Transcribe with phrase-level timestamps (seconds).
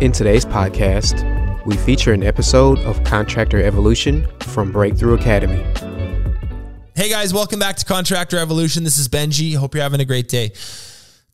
[0.00, 1.24] In today's podcast,
[1.64, 5.64] we feature an episode of Contractor Evolution from Breakthrough Academy.
[6.94, 8.84] Hey guys, welcome back to Contractor Evolution.
[8.84, 9.56] This is Benji.
[9.56, 10.52] Hope you're having a great day.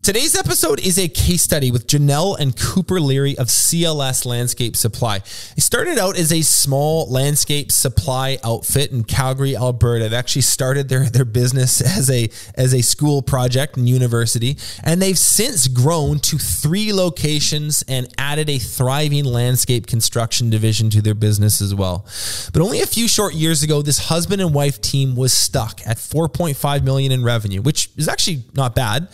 [0.02, 5.20] Today's episode is a case study with Janelle and Cooper Leary of CLS Landscape Supply.
[5.20, 10.08] They started out as a small landscape supply outfit in Calgary, Alberta.
[10.08, 15.00] They actually started their, their business as a as a school project and university, and
[15.00, 21.14] they've since grown to three locations and added a thriving landscape construction division to their
[21.14, 22.04] business as well.
[22.52, 25.98] But only a few short years ago, this husband and wife team was stuck at
[25.98, 29.06] 4.5 million in revenue, which is actually not bad,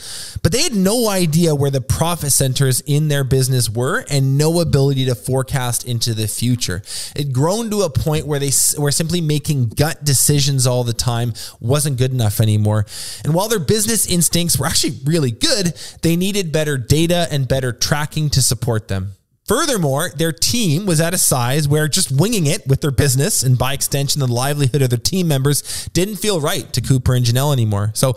[0.43, 4.61] but they had no idea where the profit centers in their business were and no
[4.61, 6.83] ability to forecast into the future.
[7.15, 11.35] It grown to a point where they were simply making gut decisions all the time
[11.61, 12.87] wasn't good enough anymore.
[13.25, 17.73] And while their business instincts were actually really good, they needed better data and better
[17.73, 19.18] tracking to support them.
[19.49, 23.57] Furthermore, their team was at a size where just winging it with their business and
[23.57, 27.53] by extension the livelihood of their team members didn't feel right to Cooper and Janelle
[27.53, 27.91] anymore.
[27.95, 28.15] So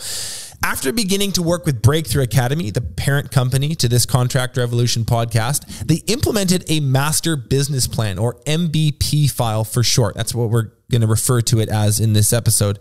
[0.63, 5.87] after beginning to work with Breakthrough Academy, the parent company to this Contractor Evolution podcast,
[5.87, 10.15] they implemented a master business plan or MBP file for short.
[10.15, 12.79] That's what we're going to refer to it as in this episode.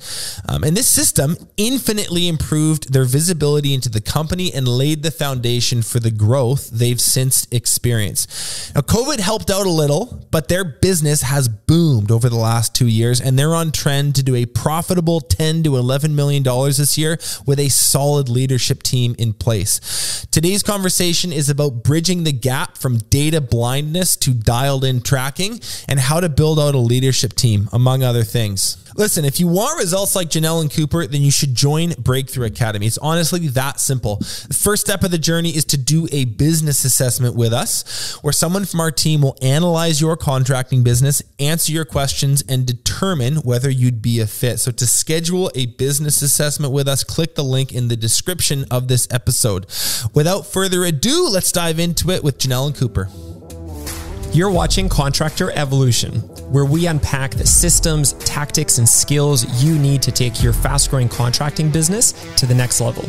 [0.49, 5.83] Um, and this system infinitely improved their visibility into the company and laid the foundation
[5.83, 8.75] for the growth they've since experienced.
[8.75, 12.89] Now, COVID helped out a little, but their business has boomed over the last two
[12.89, 16.99] years, and they're on trend to do a profitable 10 to 11 million dollars this
[16.99, 20.27] year with a solid leadership team in place.
[20.31, 26.01] Today's conversation is about bridging the gap from data blindness to dialed in tracking and
[26.01, 28.77] how to build out a leadership team among among other things.
[28.97, 32.87] Listen, if you want results like Janelle and Cooper, then you should join Breakthrough Academy.
[32.87, 34.17] It's honestly that simple.
[34.17, 38.33] The first step of the journey is to do a business assessment with us, where
[38.33, 43.71] someone from our team will analyze your contracting business, answer your questions, and determine whether
[43.71, 44.59] you'd be a fit.
[44.59, 48.89] So, to schedule a business assessment with us, click the link in the description of
[48.89, 49.67] this episode.
[50.15, 53.09] Without further ado, let's dive into it with Janelle and Cooper.
[54.33, 56.21] You're watching Contractor Evolution,
[56.53, 61.09] where we unpack the systems, tactics, and skills you need to take your fast growing
[61.09, 63.05] contracting business to the next level.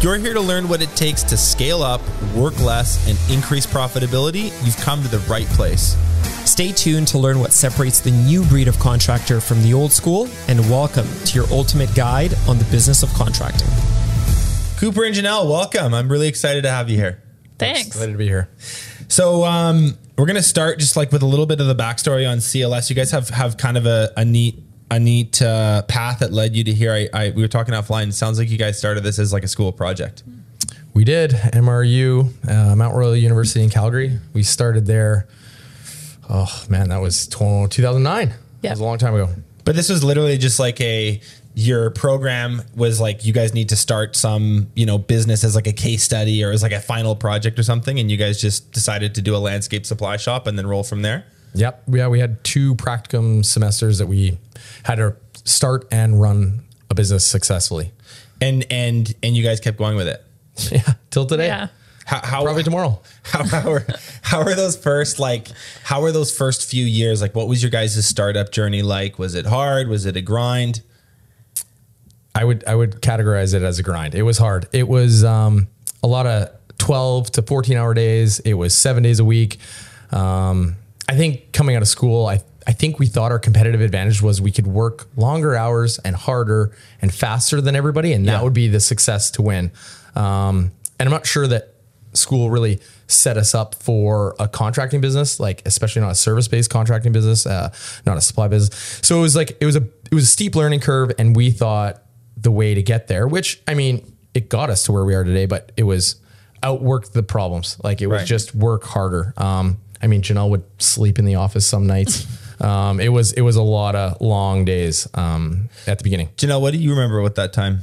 [0.00, 2.00] You're here to learn what it takes to scale up,
[2.34, 4.44] work less, and increase profitability.
[4.64, 5.98] You've come to the right place.
[6.46, 10.30] Stay tuned to learn what separates the new breed of contractor from the old school,
[10.48, 13.68] and welcome to your ultimate guide on the business of contracting.
[14.78, 15.92] Cooper and Janelle, welcome.
[15.92, 17.22] I'm really excited to have you here.
[17.58, 17.88] Thanks.
[17.88, 18.48] Excited to be here.
[19.08, 22.38] So, um, we're gonna start just like with a little bit of the backstory on
[22.38, 22.88] CLS.
[22.90, 26.54] You guys have have kind of a, a neat a neat uh, path that led
[26.54, 26.92] you to here.
[26.92, 28.08] I, I we were talking offline.
[28.08, 30.22] It sounds like you guys started this as like a school project.
[30.92, 34.18] We did MRU, uh, Mount Royal University in Calgary.
[34.32, 35.26] We started there.
[36.30, 38.28] Oh man, that was 2009.
[38.28, 39.30] Yeah, that was a long time ago.
[39.64, 41.20] But this was literally just like a
[41.54, 45.68] your program was like you guys need to start some you know business as like
[45.68, 48.72] a case study or as like a final project or something and you guys just
[48.72, 51.24] decided to do a landscape supply shop and then roll from there?
[51.54, 51.84] Yep.
[51.88, 54.38] Yeah we had two practicum semesters that we
[54.82, 57.92] had to start and run a business successfully.
[58.40, 60.24] And and and you guys kept going with it?
[60.72, 61.46] Yeah till today.
[61.46, 61.68] Yeah.
[62.06, 63.00] How, how probably tomorrow.
[63.22, 63.86] how, how are
[64.22, 65.48] how are those first like
[65.84, 67.22] how are those first few years?
[67.22, 69.18] Like what was your guys' startup journey like?
[69.18, 69.88] Was it hard?
[69.88, 70.82] Was it a grind
[72.34, 74.14] I would I would categorize it as a grind.
[74.14, 74.66] It was hard.
[74.72, 75.68] It was um,
[76.02, 78.40] a lot of twelve to fourteen hour days.
[78.40, 79.58] It was seven days a week.
[80.10, 80.76] Um,
[81.08, 84.40] I think coming out of school, I I think we thought our competitive advantage was
[84.40, 88.42] we could work longer hours and harder and faster than everybody, and that yeah.
[88.42, 89.70] would be the success to win.
[90.16, 91.74] Um, and I'm not sure that
[92.14, 96.70] school really set us up for a contracting business, like especially not a service based
[96.70, 97.72] contracting business, uh,
[98.06, 99.00] not a supply business.
[99.02, 101.50] So it was like it was a it was a steep learning curve, and we
[101.50, 102.03] thought
[102.44, 105.24] the way to get there, which I mean, it got us to where we are
[105.24, 106.16] today, but it was
[106.62, 107.78] outwork the problems.
[107.82, 108.26] Like it was right.
[108.26, 109.34] just work harder.
[109.36, 112.26] Um, I mean, Janelle would sleep in the office some nights.
[112.60, 116.28] um, it was it was a lot of long days um, at the beginning.
[116.36, 117.80] Janelle, what do you remember with that time?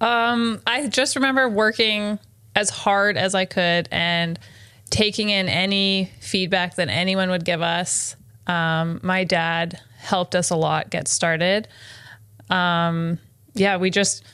[0.00, 2.18] Um, I just remember working
[2.56, 4.38] as hard as I could and
[4.88, 8.16] taking in any feedback that anyone would give us.
[8.46, 11.68] Um, my dad helped us a lot get started.
[12.50, 13.18] Um,
[13.54, 14.24] yeah, we just,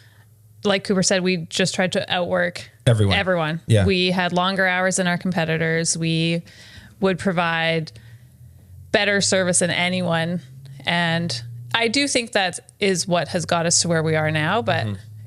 [0.65, 3.17] like Cooper said, we just tried to outwork Everyone.
[3.17, 3.61] Everyone.
[3.67, 3.85] Yeah.
[3.85, 5.99] We had longer hours than our competitors.
[5.99, 6.43] We
[7.01, 7.91] would provide
[8.93, 10.41] better service than anyone.
[10.85, 11.43] And
[11.75, 14.87] I do think that is what has got us to where we are now, but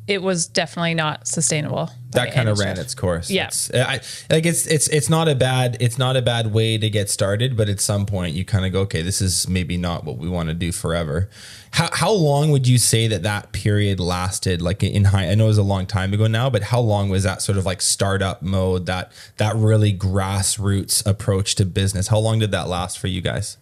[0.10, 1.92] it was definitely not sustainable.
[2.10, 3.30] That kind of ran its course.
[3.30, 3.46] Yeah.
[3.46, 4.02] It's, I,
[4.32, 7.56] like it's it's it's not a bad it's not a bad way to get started,
[7.56, 10.28] but at some point you kind of go, okay, this is maybe not what we
[10.28, 11.30] want to do forever.
[11.72, 14.64] How how long would you say that that period lasted?
[14.64, 17.10] Like in high, I know it was a long time ago now, but how long
[17.10, 18.88] was that sort of like startup mode?
[18.88, 22.08] That that really grassroots approach to business.
[22.08, 23.58] How long did that last for you guys?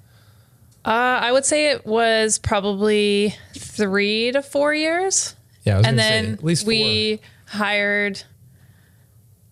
[0.86, 5.36] Uh, I would say it was probably three to four years.
[5.68, 8.24] Yeah, and then at least we hired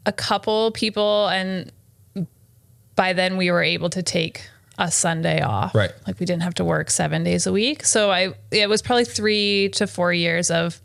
[0.06, 1.72] a couple people, and
[2.96, 4.48] by then we were able to take
[4.78, 5.74] a Sunday off.
[5.74, 5.92] Right.
[6.06, 7.86] like we didn't have to work seven days a week.
[7.86, 10.82] So I, it was probably three to four years of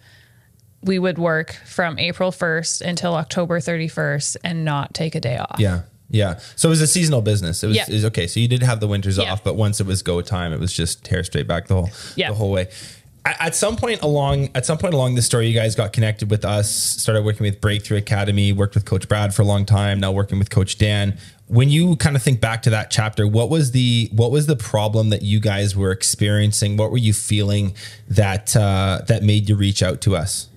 [0.83, 5.37] we would work from April first until October thirty first and not take a day
[5.39, 5.57] off.
[5.59, 5.83] Yeah.
[6.09, 6.39] Yeah.
[6.57, 7.63] So it was a seasonal business.
[7.63, 7.85] It was, Yeah.
[7.89, 8.27] it was okay.
[8.27, 9.33] So you did have the winters Yeah.
[9.33, 11.91] off, but once it was go time, it was just tear straight back the whole
[12.17, 12.29] Yeah.
[12.31, 12.69] the whole way.
[13.25, 16.45] At some point along at some point along the story, you guys got connected with
[16.45, 20.11] us, started working with Breakthrough Academy, worked with Coach Brad for a long time, now
[20.11, 21.19] working with Coach Dan.
[21.47, 24.57] When you kind of think back to that chapter, what was the what was the
[24.57, 26.79] problem that you guys were experiencing?
[26.79, 27.75] What were you feeling
[28.09, 30.49] that uh, that made you reach out to us?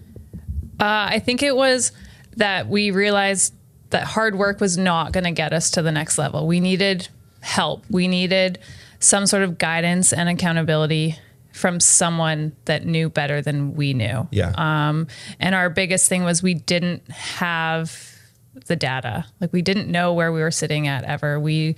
[0.79, 1.91] Uh, I think it was
[2.37, 3.53] that we realized
[3.89, 6.47] that hard work was not going to get us to the next level.
[6.47, 7.09] We needed
[7.41, 7.83] help.
[7.89, 8.59] We needed
[8.99, 11.17] some sort of guidance and accountability
[11.53, 14.27] from someone that knew better than we knew.
[14.31, 14.53] Yeah.
[14.57, 15.07] Um,
[15.39, 18.17] and our biggest thing was we didn't have
[18.65, 19.25] the data.
[19.39, 21.39] Like we didn't know where we were sitting at ever.
[21.39, 21.75] We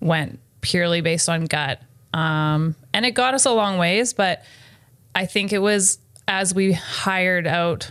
[0.00, 1.80] went purely based on gut.
[2.12, 4.44] Um, and it got us a long ways, but
[5.14, 7.90] I think it was as we hired out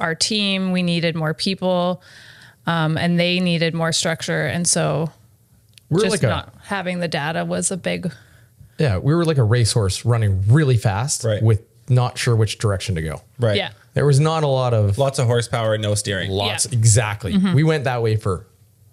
[0.00, 2.02] our team, we needed more people,
[2.66, 4.46] um, and they needed more structure.
[4.46, 5.10] And so
[5.90, 8.12] We're just like a not having the data was a big
[8.78, 11.42] yeah, we were like a racehorse running really fast Right.
[11.42, 13.20] with not sure which direction to go.
[13.38, 13.56] Right.
[13.56, 13.70] yeah.
[13.94, 16.30] There was not a lot of Lots of horsepower, and no steering.
[16.30, 16.70] lots Yeah.
[16.70, 16.78] Mm-hmm.
[16.80, 17.36] exactly.
[17.54, 18.46] We went that way for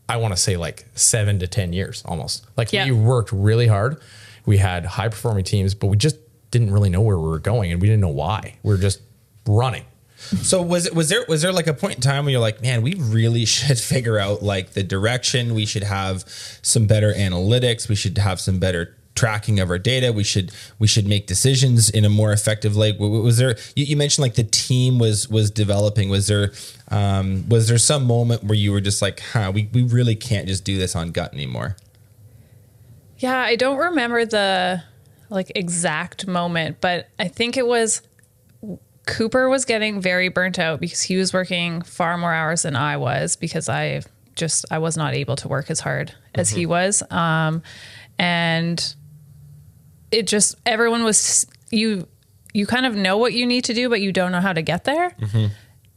[0.10, 2.46] I want to say like 7 to 10 years almost.
[2.58, 2.86] Like Yeah.
[2.86, 3.98] we worked really hard.
[4.46, 6.18] We had high performing teams, but we just
[6.52, 8.56] didn't really know where we were going and we didn't know why.
[8.62, 9.00] We were just
[9.48, 9.86] running.
[10.44, 12.62] So was it was there was there like a point in time where you're like,
[12.62, 15.54] man, we really should figure out like the direction.
[15.56, 16.26] We should have
[16.62, 17.88] some better analytics.
[17.90, 20.12] We should have some better tracking of our data.
[20.12, 23.96] We should we should make decisions in a more effective w- Was there you, you
[23.96, 26.10] mentioned like the team was was developing.
[26.10, 26.52] Was there
[26.88, 30.48] um, was there some moment where you were just like, huh, we we really can't
[30.48, 31.76] just do this on gut anymore?
[33.20, 34.82] Yeah, I don't remember the
[35.30, 38.02] like exact moment, but I think it was
[39.06, 42.98] Cooper was getting very burnt out because he was working far more hours than I
[42.98, 44.02] was because I
[44.34, 47.04] just I was not able to work as hard as he was.
[47.12, 47.62] Um
[48.18, 48.96] and
[50.12, 52.08] it just everyone was you
[52.54, 54.62] you kind of know what you need to do but you don't know how to
[54.62, 55.12] get there.
[55.12, 55.48] Mm-hmm.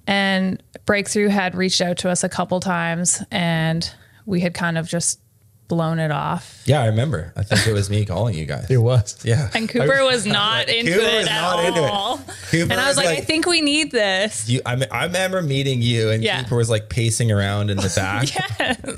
[0.07, 3.91] And Breakthrough had reached out to us a couple times and
[4.27, 5.21] we had kind of just
[5.69, 6.63] blown it off.
[6.67, 7.33] Yeah, I remember.
[7.37, 8.71] I think it was me calling you guys.
[8.71, 9.19] It was.
[9.25, 11.91] Yeah, And Cooper was not into Cooper it was at not into it.
[11.91, 12.19] all.
[12.51, 14.49] Cooper and I was was like, like- I think we need this.
[14.49, 16.43] You, I, me- I remember meeting you, and Yeah.
[16.43, 18.29] Cooper was like pacing around in the back,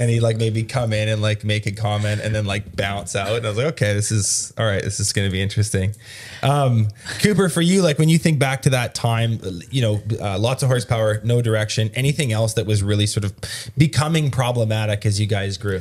[0.00, 3.14] and he'd like maybe come in and like make a comment, and then like bounce
[3.14, 3.37] out.
[3.37, 4.82] And I was like, okay, this is all right.
[4.82, 5.94] This is going to be interesting.
[6.42, 6.88] Um,
[7.20, 9.38] Cooper, for you, like when you think back to that time,
[9.70, 11.90] you know, uh, lots of horsepower, no direction.
[11.94, 13.32] Anything else that was really sort of
[13.78, 15.80] becoming problematic as you guys grew?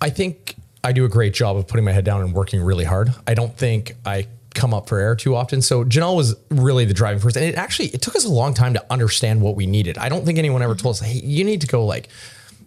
[0.00, 2.84] I think I do a great job of putting my head down and working really
[2.84, 3.12] hard.
[3.26, 5.62] I don't think I come up for air too often.
[5.62, 7.36] So Janelle was really the driving force.
[7.36, 9.98] And it actually it took us a long time to understand what we needed.
[9.98, 10.82] I don't think anyone ever mm-hmm.
[10.82, 12.08] told us, hey, you need to go like,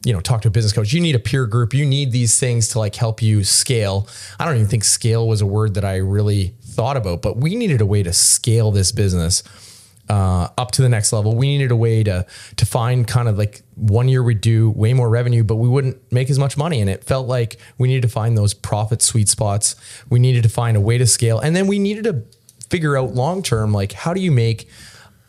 [0.05, 0.93] you know, talk to a business coach.
[0.93, 1.73] You need a peer group.
[1.73, 4.07] You need these things to like help you scale.
[4.39, 7.55] I don't even think scale was a word that I really thought about, but we
[7.55, 9.43] needed a way to scale this business
[10.09, 11.35] uh, up to the next level.
[11.35, 12.25] We needed a way to
[12.57, 16.11] to find kind of like one year we'd do way more revenue, but we wouldn't
[16.11, 16.81] make as much money.
[16.81, 19.75] And it felt like we needed to find those profit sweet spots.
[20.09, 22.23] We needed to find a way to scale, and then we needed to
[22.69, 24.67] figure out long term like how do you make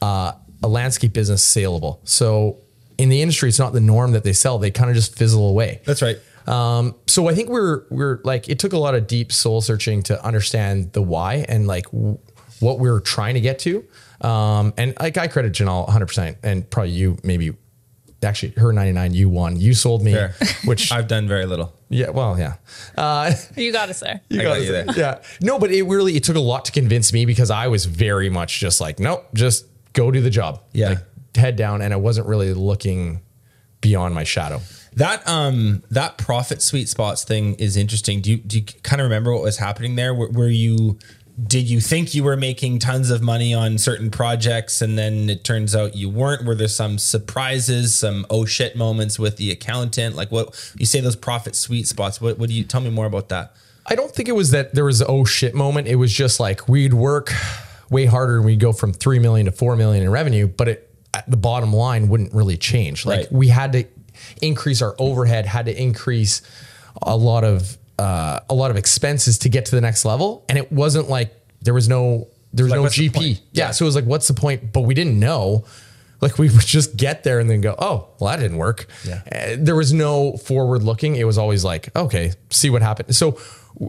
[0.01, 2.01] uh, a landscape business saleable.
[2.05, 2.59] So
[2.99, 5.49] in the industry, it's not the norm that they sell; they kind of just fizzle
[5.49, 5.81] away.
[5.85, 6.19] That's right.
[6.47, 10.03] Um, so I think we're we're like it took a lot of deep soul searching
[10.05, 12.19] to understand the why and like w-
[12.61, 13.85] what we are trying to get to.
[14.21, 17.53] Um, and like I credit Janelle 100 percent and probably you maybe
[18.23, 19.61] actually her 99, you won.
[19.61, 20.35] You sold me, Fair.
[20.65, 21.75] which I've done very little.
[21.91, 22.55] yeah, well, yeah.
[22.97, 24.21] Uh, You got us there.
[24.31, 24.95] you I got gotta you say- there.
[24.97, 25.23] Yeah.
[25.43, 28.31] No, but it really it took a lot to convince me because I was very
[28.31, 30.63] much just like, nope, just go do the job.
[30.73, 30.89] Yeah.
[30.91, 30.99] Like,
[31.37, 33.21] head down, and I wasn't really looking
[33.81, 34.61] beyond my shadow.
[34.95, 38.21] That um that profit sweet spots thing is interesting.
[38.23, 40.15] Do you do you kind of remember what was happening there?
[40.15, 40.99] Were, were you
[41.43, 45.43] did you think you were making tons of money on certain projects and then it
[45.43, 46.45] turns out you weren't?
[46.45, 50.15] Were there some surprises, some oh shit moments with the accountant?
[50.15, 52.21] Like what you say those profit sweet spots?
[52.21, 53.55] What what do you tell me more about that?
[53.87, 55.89] I don't think it was that there was a oh shit moment.
[55.89, 57.33] It was just like we'd work
[57.91, 60.91] way harder and we'd go from three million to four million in revenue, but it
[61.13, 63.05] at the bottom line wouldn't really change.
[63.05, 63.33] Like Right.
[63.33, 63.85] we had to
[64.41, 66.43] increase our overhead, had to increase
[67.03, 70.59] a lot of uh, a lot of expenses to get to the next level, and
[70.59, 71.33] it wasn't like
[71.63, 73.41] there was no there was Like, no GP.
[73.53, 73.71] Yeah, Yeah.
[73.73, 74.73] so it was like, what's the point?
[74.73, 75.65] But we didn't know.
[76.21, 78.87] Like we would just get there and then go, oh, well, that didn't work.
[79.05, 79.23] Yeah.
[79.31, 81.17] Uh, there was no forward looking.
[81.17, 83.15] It was always like, okay, see what happened.
[83.17, 83.39] So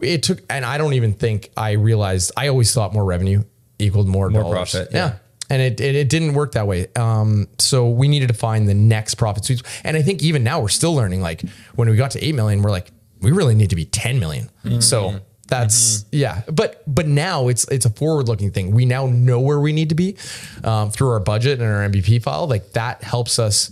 [0.01, 2.31] it took, and I don't even think I realized.
[2.35, 3.43] I always thought more revenue
[3.77, 4.71] equaled more, More dollars.
[4.71, 4.97] profit, Yeah.
[5.05, 5.15] yeah.
[5.47, 6.87] And it, it it didn't work that way.
[6.95, 9.61] Um, so we needed to find the next profit suite.
[9.83, 11.21] And I think even now we're still learning.
[11.21, 11.41] Like
[11.75, 12.89] when we got to eight million, we're like,
[13.25, 14.49] we really need to be ten million.
[14.81, 16.41] So that's yeah.
[16.51, 18.71] But but now it's it's a forward looking thing.
[18.71, 20.15] We now know where we need to be
[20.63, 22.47] um, through our budget and our MBP file.
[22.47, 23.71] Like that helps us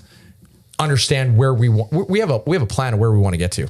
[0.79, 1.91] understand where we want.
[2.09, 3.67] We have a we have a plan of where we want to get to.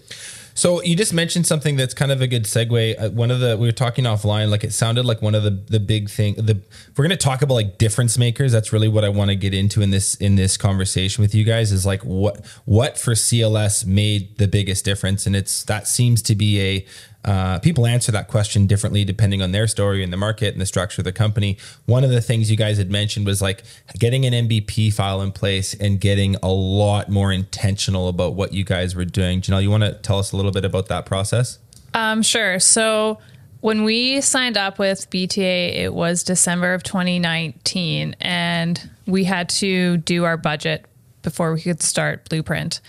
[0.56, 3.02] So you just mentioned something that's kind of a good segue.
[3.02, 5.52] Uh, one of the we were talking offline, like it sounded like one of the
[5.52, 6.36] the big thing.
[6.36, 6.62] The
[6.96, 8.52] we're going to talk about like difference makers.
[8.52, 11.44] That's really what I want to get into in this in this conversation with you
[11.44, 11.72] guys.
[11.72, 16.36] Is like what what for CLS made the biggest difference, and it's that seems to
[16.36, 16.86] be a
[17.26, 20.66] uh, people answer that question differently depending on their story and the market and the
[20.66, 21.58] structure of the company.
[21.86, 23.64] One of the things you guys had mentioned was like
[23.98, 28.64] getting an MBP file in place and getting a lot more intentional about what you
[28.64, 29.42] guys were doing.
[29.42, 31.60] Janelle, you want to tell us a little bit about that process?
[31.94, 32.60] Um, sure.
[32.60, 33.20] So
[33.62, 39.98] when we signed up with BTA, it was December of 2019, and we had to
[39.98, 40.86] do our budget
[41.22, 42.82] before we could start Blueprint.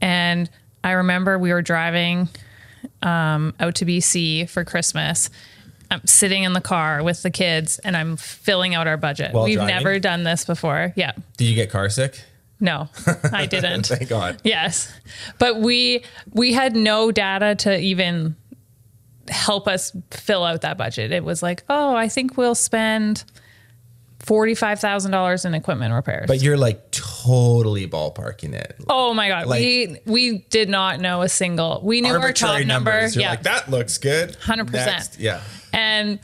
[0.00, 0.48] And
[0.82, 2.30] I remember we were driving
[3.02, 5.30] um, out to BC for Christmas.
[5.90, 9.32] I'm sitting in the car with the kids, and I'm filling out our budget.
[9.34, 9.74] While We've driving?
[9.74, 10.92] never done this before.
[10.96, 11.12] Yeah.
[11.36, 12.22] Did you get car sick?
[12.60, 12.88] No,
[13.32, 13.86] I didn't.
[13.86, 14.40] Thank God.
[14.44, 14.92] Yes.
[15.38, 18.36] But we we had no data to even
[19.28, 21.10] help us fill out that budget.
[21.12, 23.24] It was like, "Oh, I think we'll spend
[24.24, 28.76] $45,000 in equipment repairs." But you're like totally ballparking it.
[28.88, 31.80] oh my god, like- we we did not know a single.
[31.82, 33.08] We knew our top number.
[33.08, 33.30] You're yeah.
[33.30, 34.36] like that looks good.
[34.40, 34.72] 100%.
[34.72, 35.18] Next.
[35.18, 35.40] Yeah.
[35.72, 36.18] and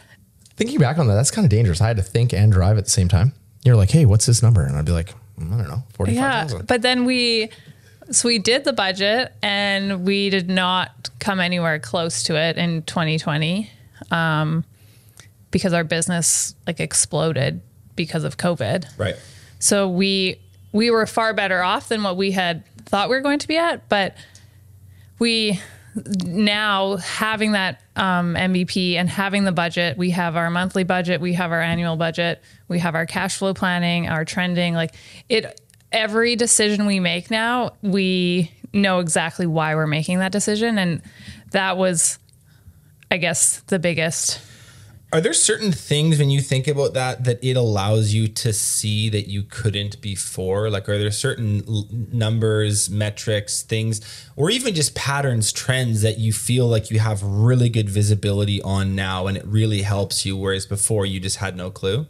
[0.57, 1.81] Thinking back on that, that's kind of dangerous.
[1.81, 3.33] I had to think and drive at the same time.
[3.65, 4.65] You're like, hey, what's this number?
[4.65, 6.67] And I'd be like, "Mm, I don't know, forty five yeah, thousand.
[6.67, 7.51] but then we
[8.11, 12.83] so we did the budget and we did not come anywhere close to it in
[12.83, 13.71] 2020
[14.11, 14.65] um,
[15.51, 17.61] because our business like exploded
[17.99, 18.99] because of COVID.
[18.99, 19.17] Right.
[19.59, 20.41] So we
[20.73, 23.59] we were far better off than what we had thought we were going to be
[23.59, 24.17] at, but
[25.19, 25.61] we
[26.25, 31.33] now having that um, MBP and having the budget, we have our monthly budget, we
[31.35, 34.75] have our annual budget, we have our cash flow planning, our trending.
[34.75, 34.95] Like
[35.29, 35.61] it,
[35.93, 41.03] every decision we make now, we know exactly why we're making that decision, and
[41.51, 42.19] that was,
[43.11, 44.41] I guess, the biggest.
[45.11, 49.09] Are there certain things when you think about that that it allows you to see
[49.09, 50.69] that you couldn't before?
[50.69, 54.03] Like, are there certain l- numbers, metrics, things,
[54.37, 58.95] or even just patterns, trends that you feel like you have really good visibility on
[58.95, 62.07] now and it really helps you, whereas before you just had no clue?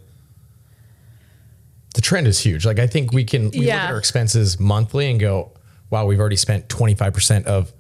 [1.95, 2.65] the trend is huge.
[2.65, 5.51] Like I think we can we look at our expenses monthly and go,
[5.91, 7.78] wow, we've already spent 25% of equi-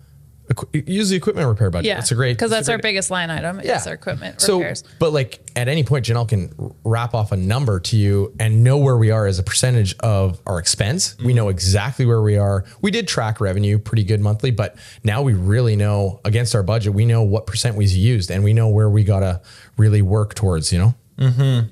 [0.72, 1.86] use the equipment repair budget.
[1.86, 3.60] Yeah, It's a great because it's a that's our biggest line item.
[3.60, 4.84] Is our equipment so, repairs.
[4.98, 8.78] but like at any point, Janelle can wrap off a number to you and know
[8.78, 11.16] where we are as a percentage of our expense.
[11.18, 11.36] We mm-hmm.
[11.36, 12.64] know exactly where we are.
[12.80, 16.94] We did track revenue pretty good monthly, but now we really know against our budget,
[16.94, 19.40] we know what percent we used and we know where we got to
[19.76, 20.94] really work towards, you know?
[21.18, 21.68] Mm-hmm.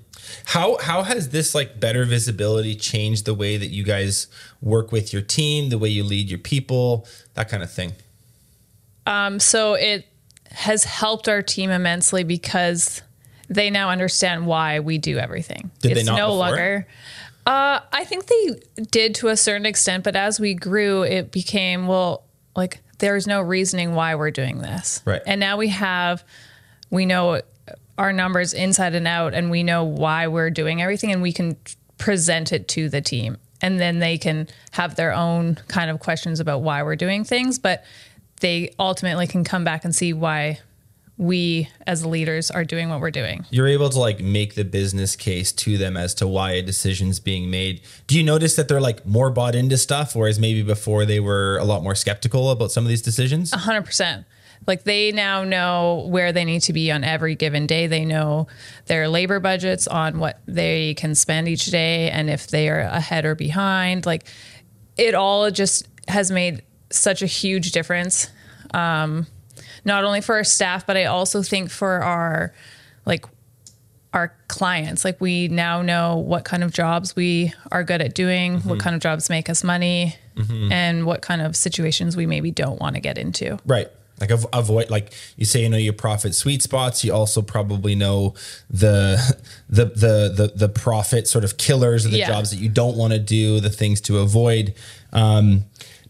[0.47, 4.27] How how has this like better visibility changed the way that you guys
[4.61, 7.93] work with your team, the way you lead your people, that kind of thing?
[9.39, 10.07] So it
[10.51, 13.03] has helped our team immensely because
[13.49, 15.71] they now understand why we do everything.
[15.81, 16.39] Did they it's not no before?
[16.39, 16.87] longer.
[17.47, 21.87] Uh, I think they did to a certain extent, but as we grew, it became
[21.87, 22.25] well,
[22.57, 25.23] like there's no reasoning why we're doing this, Right.
[25.27, 26.25] And now we have,
[26.91, 27.43] we know
[27.99, 31.57] our numbers inside and out, and we know why we're doing everything, and we can
[31.99, 33.37] present it to the team.
[33.63, 37.59] and then they can have their own kind of questions about why we're doing things,
[37.59, 37.85] but
[38.41, 40.61] they ultimately can come back and see why
[41.19, 43.47] we as leaders are doing what we're doing.
[43.51, 47.21] You're able to like make the business case to them as to why a decision's
[47.21, 47.81] being made.
[48.07, 51.57] Do you notice that they're like more bought into stuff, whereas maybe before they were
[51.59, 53.53] a lot more skeptical about some of these decisions?
[53.53, 54.27] A 100%.
[54.67, 57.87] Like they now know where they need to be on every given day.
[57.87, 58.47] They know
[58.87, 63.25] their labor budgets on what they can spend each day and if they are ahead
[63.25, 64.05] or behind.
[64.07, 64.27] Like
[64.97, 68.29] it all just has made such a huge difference.
[68.73, 69.27] Um,
[69.85, 72.53] not only for our staff, but I also think for our
[73.05, 73.25] like
[74.13, 75.05] our clients.
[75.05, 78.97] Like we now know what kind of jobs we are good at doing, what kind
[78.97, 80.17] of jobs make us money,
[80.71, 83.59] and what kind of situations we maybe don't want to get into.
[83.67, 83.89] Right.
[84.21, 87.05] Like avoid like you say you know your profit sweet spots.
[87.05, 88.35] You also probably know
[88.71, 89.19] the
[89.69, 92.29] the the the the profit sort of killers of the Yeah.
[92.29, 94.75] jobs that you don't want to do, the things to avoid.
[95.13, 95.65] Um,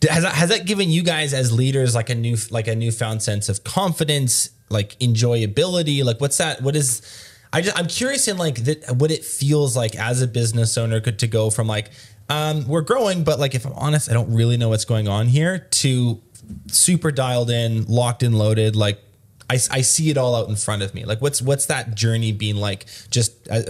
[0.08, 3.22] has that has that given you guys as leaders like a new like a newfound
[3.22, 6.04] sense of confidence, like enjoyability?
[6.04, 6.62] Like what's that?
[6.62, 7.02] What is
[7.52, 8.58] I just I'm curious in like
[8.90, 11.90] what it feels like as a business owner could to go from like
[12.28, 15.26] um, we're growing, but like if I'm honest, I don't really know what's going on
[15.28, 16.20] here to
[16.68, 18.74] super dialed in, locked and loaded.
[18.74, 18.98] Like
[19.48, 21.04] I, I see it all out in front of me.
[21.04, 22.86] Like what's what's that journey been like?
[23.10, 23.62] Just uh,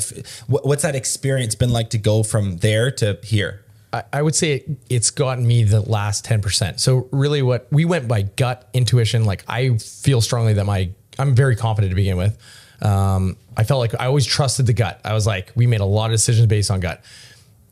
[0.47, 3.63] what's that experience been like to go from there to here?
[3.93, 6.81] I, I would say it, it's gotten me the last 10%.
[6.81, 9.25] So really what we went by gut intuition.
[9.25, 12.37] Like I feel strongly that my, I'm very confident to begin with.
[12.83, 15.01] Um, I felt like I always trusted the gut.
[15.05, 17.03] I was like, we made a lot of decisions based on gut.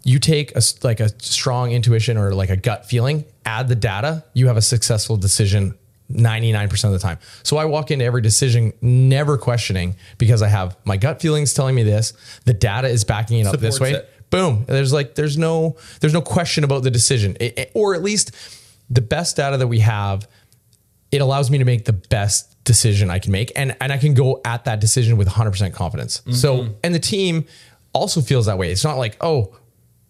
[0.03, 4.25] You take a like a strong intuition or like a gut feeling, add the data,
[4.35, 5.75] you have a successful decision
[6.13, 7.19] 99% of the time.
[7.43, 11.75] So I walk into every decision never questioning because I have my gut feelings telling
[11.75, 12.13] me this,
[12.45, 14.11] the data is backing it up this way it.
[14.35, 14.65] Boom.
[14.67, 17.37] There's like there's no there's no question about the decision.
[17.41, 18.33] It- it- or at least
[18.91, 20.29] the best data that we have
[21.13, 23.53] it allows me to make the best decision i can make.
[23.55, 26.19] And and i can go at that decision with 100% confidence.
[26.19, 26.33] Mm-hmm.
[26.33, 27.45] So and the team
[27.93, 28.73] also feels that way.
[28.73, 29.55] It's not like oh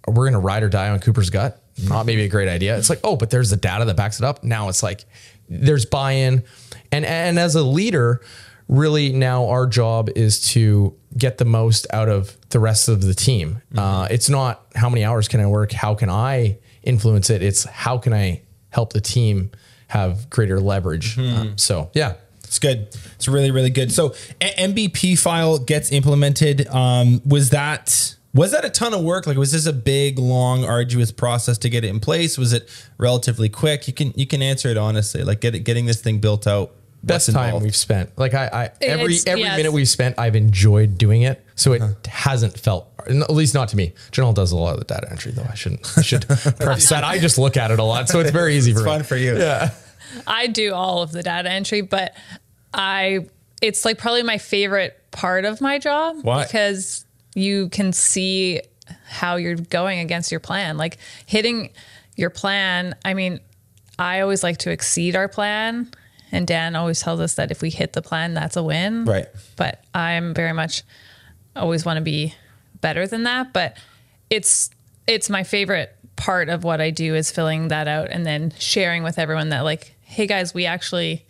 [0.08, 1.60] we're gonna ride or die on cooper's gut.
[1.82, 2.78] Not maybe a great idea.
[2.78, 4.42] It's like oh but there's the data that backs it up.
[4.42, 5.04] Now it's like
[5.48, 6.42] there's buy-in.
[6.90, 8.20] And and as a leader
[8.68, 13.14] really now our job is to get the most out of the rest of the
[13.14, 17.42] team uh, it's not how many hours can i work how can i influence it
[17.42, 19.50] it's how can i help the team
[19.88, 22.88] have greater leverage Um, so yeah It's good.
[23.16, 23.90] It's really really good.
[23.92, 26.66] So a- MBP file gets implemented.
[26.68, 29.26] Um, was that was that a ton of work?
[29.26, 32.36] Like was this a big, long, arduous process to get it in place?
[32.38, 33.88] Was it relatively quick?
[33.88, 35.22] You can you can answer it honestly.
[35.24, 36.70] Like get it, getting this thing built out.
[37.04, 37.64] Best what's time involved?
[37.64, 38.16] we've spent.
[38.18, 39.56] Like I, I every It's- every yes.
[39.56, 41.44] minute we've spent, I've enjoyed doing it.
[41.54, 41.94] So it uh-huh.
[42.08, 43.92] hasn't felt, at least not to me.
[44.10, 45.46] Janelle does a lot of the data entry, though.
[45.48, 45.86] I shouldn't.
[45.96, 47.04] I should preface that.
[47.04, 48.90] I just look at it a lot, so it's very easy for It's me.
[48.92, 49.36] fun for you.
[49.38, 49.70] Yeah.
[50.26, 52.14] I do all of the data entry, but
[52.72, 53.26] I
[53.62, 56.44] it's like probably my favorite part of my job Why?
[56.44, 58.60] because you can see
[59.06, 60.76] how you're going against your plan.
[60.76, 61.70] Like hitting
[62.16, 63.40] your plan, I mean,
[63.98, 65.90] I always like to exceed our plan.
[66.34, 69.04] And Dan always tells us that if we hit the plan, that's a win.
[69.04, 69.26] Right.
[69.56, 70.82] But I'm very much
[71.56, 72.34] always want to be
[72.80, 73.52] better than that.
[73.52, 73.76] But
[74.30, 74.70] it's
[75.06, 79.02] it's my favorite part of what I do is filling that out and then sharing
[79.02, 81.24] with everyone that like, hey guys, we actually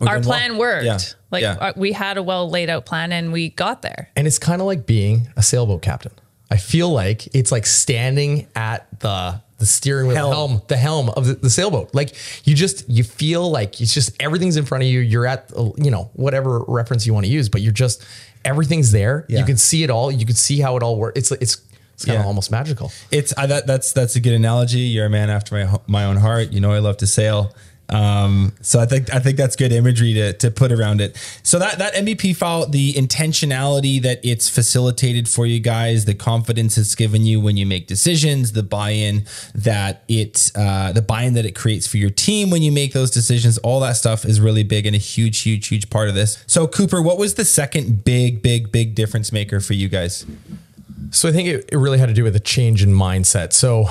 [0.00, 0.84] our plan worked.
[0.84, 0.98] Yeah.
[1.30, 1.52] Like Yeah.
[1.60, 4.10] uh, we had a well laid out plan and we got there.
[4.16, 6.12] And it's kind of like being a sailboat captain.
[6.50, 10.32] I feel like it's like standing at the the steering wheel Helm.
[10.32, 11.94] helm, the helm of the, the sailboat.
[11.94, 15.00] Like you just you feel like it's just everything's in front of you.
[15.00, 18.04] You're at you know whatever reference you want to use, but you're just
[18.44, 19.26] everything's there.
[19.28, 19.40] Yeah.
[19.40, 20.10] You can see it all.
[20.10, 21.18] You can see how it all works.
[21.18, 21.62] It's it's
[21.94, 22.92] it's kind of almost magical.
[23.10, 24.80] It's uh, that that's that's a good analogy.
[24.80, 26.52] You're a man after my my own heart.
[26.52, 27.52] You know I love to sail.
[27.90, 31.16] Um, so I think I think that's good imagery to to put around it.
[31.42, 36.76] So that that MBP file, the intentionality that it's facilitated for you guys, the confidence
[36.76, 39.24] it's given you when you make decisions, the buy-in
[39.54, 43.10] that it uh, the buy-in that it creates for your team when you make those
[43.10, 46.44] decisions, all that stuff is really big and a huge huge huge part of this.
[46.46, 50.26] So Cooper, what was the second big big big difference maker for you guys?
[51.10, 53.52] So I think it, it really had to do with a change in mindset.
[53.52, 53.86] So,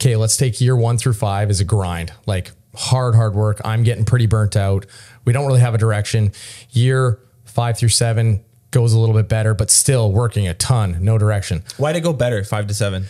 [0.00, 3.60] okay, let's take year one through five as a grind, like hard, hard work.
[3.64, 4.86] I'm getting pretty burnt out.
[5.24, 6.32] We don't really have a direction.
[6.70, 11.18] Year five through seven goes a little bit better, but still working a ton, no
[11.18, 11.64] direction.
[11.76, 13.06] Why to go better five to seven?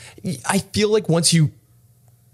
[0.49, 1.53] I feel like once you,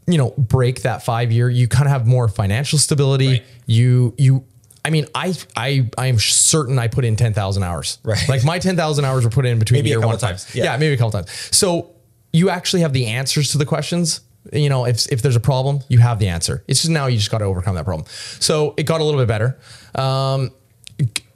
[0.06, 3.28] you know, break that five year, you kind of have more financial stability.
[3.28, 3.44] Right.
[3.66, 4.44] You, you,
[4.84, 7.98] I mean, I, I, I am certain I put in 10,000 hours.
[8.04, 8.28] Right.
[8.28, 10.54] Like my 10,000 hours were put in between Maybe a year couple one times.
[10.54, 10.64] Yeah.
[10.64, 10.76] Yeah.
[10.76, 11.30] maybe a couple times.
[11.50, 11.90] So
[12.32, 14.20] you actually have the answers to the questions.
[14.52, 16.64] You know, if if there's a problem, you have the answer.
[16.68, 18.06] It's just now you just got to overcome that problem.
[18.40, 19.58] So it got a little bit better.
[19.94, 20.50] Um,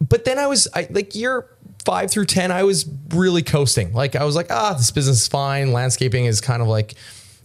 [0.00, 1.46] but then I was I, like year
[1.84, 3.92] five through ten, I was really coasting.
[3.92, 5.72] Like I was like, ah, this business is fine.
[5.72, 6.94] Landscaping is kind of like,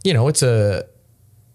[0.03, 0.85] you know, it's a,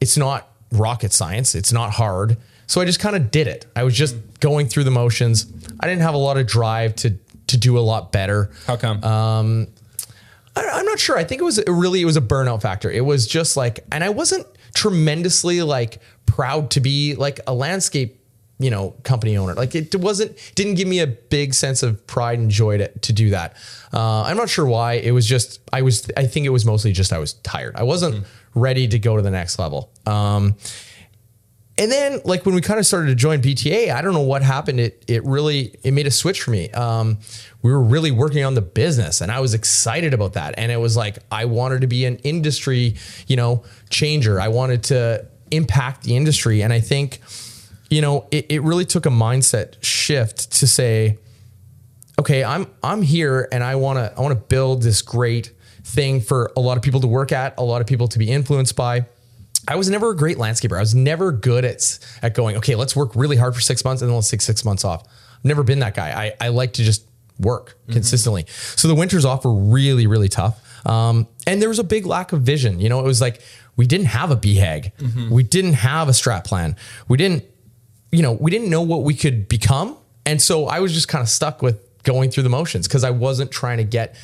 [0.00, 1.54] it's not rocket science.
[1.54, 2.36] It's not hard.
[2.66, 3.66] So I just kind of did it.
[3.74, 5.46] I was just going through the motions.
[5.80, 7.16] I didn't have a lot of drive to
[7.48, 8.50] to do a lot better.
[8.66, 9.02] How come?
[9.02, 9.68] I,
[10.56, 11.16] I'm not sure.
[11.16, 12.90] I think it was really it was a burnout factor.
[12.90, 18.20] It was just like, and I wasn't tremendously like proud to be like a landscape,
[18.58, 19.54] you know, company owner.
[19.54, 23.12] Like it wasn't didn't give me a big sense of pride and joy to, to
[23.12, 23.56] do that.
[23.92, 24.94] Uh, I'm not sure why.
[24.94, 27.76] It was just I was I think it was mostly just I was tired.
[27.76, 29.90] I wasn't ready to go to the next level.
[30.06, 30.56] Um,
[31.80, 34.42] and then like when we kind of started to join BTA, I don't know what
[34.42, 34.78] happened.
[34.78, 36.70] It it really it made a switch for me.
[36.72, 37.18] Um,
[37.62, 40.54] we were really working on the business, and I was excited about that.
[40.58, 44.38] And it was like I wanted to be an industry, you know, changer.
[44.38, 47.20] I wanted to impact the industry, and I think,
[47.88, 51.16] you know, it, it really took a mindset shift to say,
[52.18, 56.20] okay, I'm I'm here, and I want to I want to build this great thing
[56.20, 58.76] for a lot of people to work at, a lot of people to be influenced
[58.76, 59.06] by.
[59.70, 60.76] I was never a great landscaper.
[60.76, 64.02] I was never good at at going, okay, let's work really hard for six months
[64.02, 65.06] and then let's take six months off.
[65.06, 66.10] I've never been that guy.
[66.40, 67.06] I, I like to just
[67.38, 68.44] work consistently.
[68.76, 70.60] So the winters off were really, really tough.
[70.86, 72.80] Um, and there was a big lack of vision.
[72.80, 73.40] You know, it was like
[73.76, 74.92] we didn't have a BHAG.
[75.30, 76.76] We didn't have a strat plan.
[77.08, 77.44] We didn't,
[78.10, 79.96] you know, we didn't know what we could become.
[80.26, 83.10] And so I was just kind of stuck with going through the motions because I
[83.10, 84.16] wasn't trying to get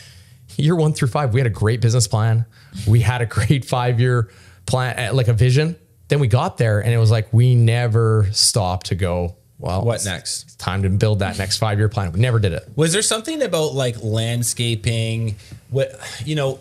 [0.56, 1.32] year one through five.
[1.32, 2.46] We had a great business plan.
[2.87, 4.30] We had a great five year
[4.66, 5.76] plan, uh, like a vision.
[6.09, 10.05] Then we got there and it was like we never stopped to go, well, What
[10.05, 10.44] next?
[10.44, 12.12] It's time to build that next five year plan.
[12.12, 12.68] We never did it.
[12.76, 15.37] Was there something about like landscaping?
[15.70, 16.61] What you know,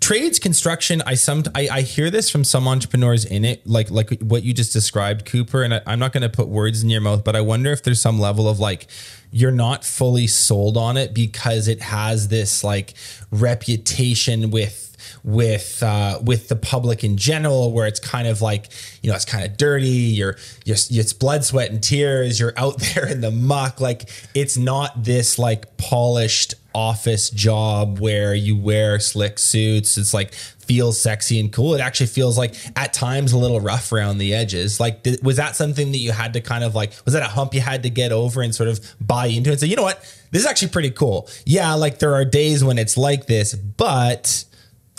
[0.00, 1.02] trades, construction.
[1.06, 4.54] I some I, I hear this from some entrepreneurs in it, like like what you
[4.54, 5.62] just described, Cooper.
[5.62, 7.82] And I, I'm not going to put words in your mouth, but I wonder if
[7.82, 8.86] there's some level of like
[9.30, 12.94] you're not fully sold on it because it has this like
[13.30, 14.85] reputation with
[15.26, 18.68] with uh, with the public in general, where it's kind of like
[19.02, 19.88] you know it's kind of dirty.
[19.88, 22.40] You're, you're it's blood, sweat, and tears.
[22.40, 23.80] You're out there in the muck.
[23.80, 29.98] Like it's not this like polished office job where you wear slick suits.
[29.98, 31.74] It's like feels sexy and cool.
[31.74, 34.78] It actually feels like at times a little rough around the edges.
[34.78, 37.28] Like th- was that something that you had to kind of like was that a
[37.28, 39.82] hump you had to get over and sort of buy into and say you know
[39.82, 39.98] what
[40.30, 41.28] this is actually pretty cool.
[41.44, 44.44] Yeah, like there are days when it's like this, but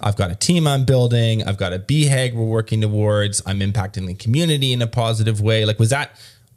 [0.01, 1.43] I've got a team I'm building.
[1.43, 3.41] I've got a BHAG we're working towards.
[3.45, 5.65] I'm impacting the community in a positive way.
[5.65, 6.11] Like, was that,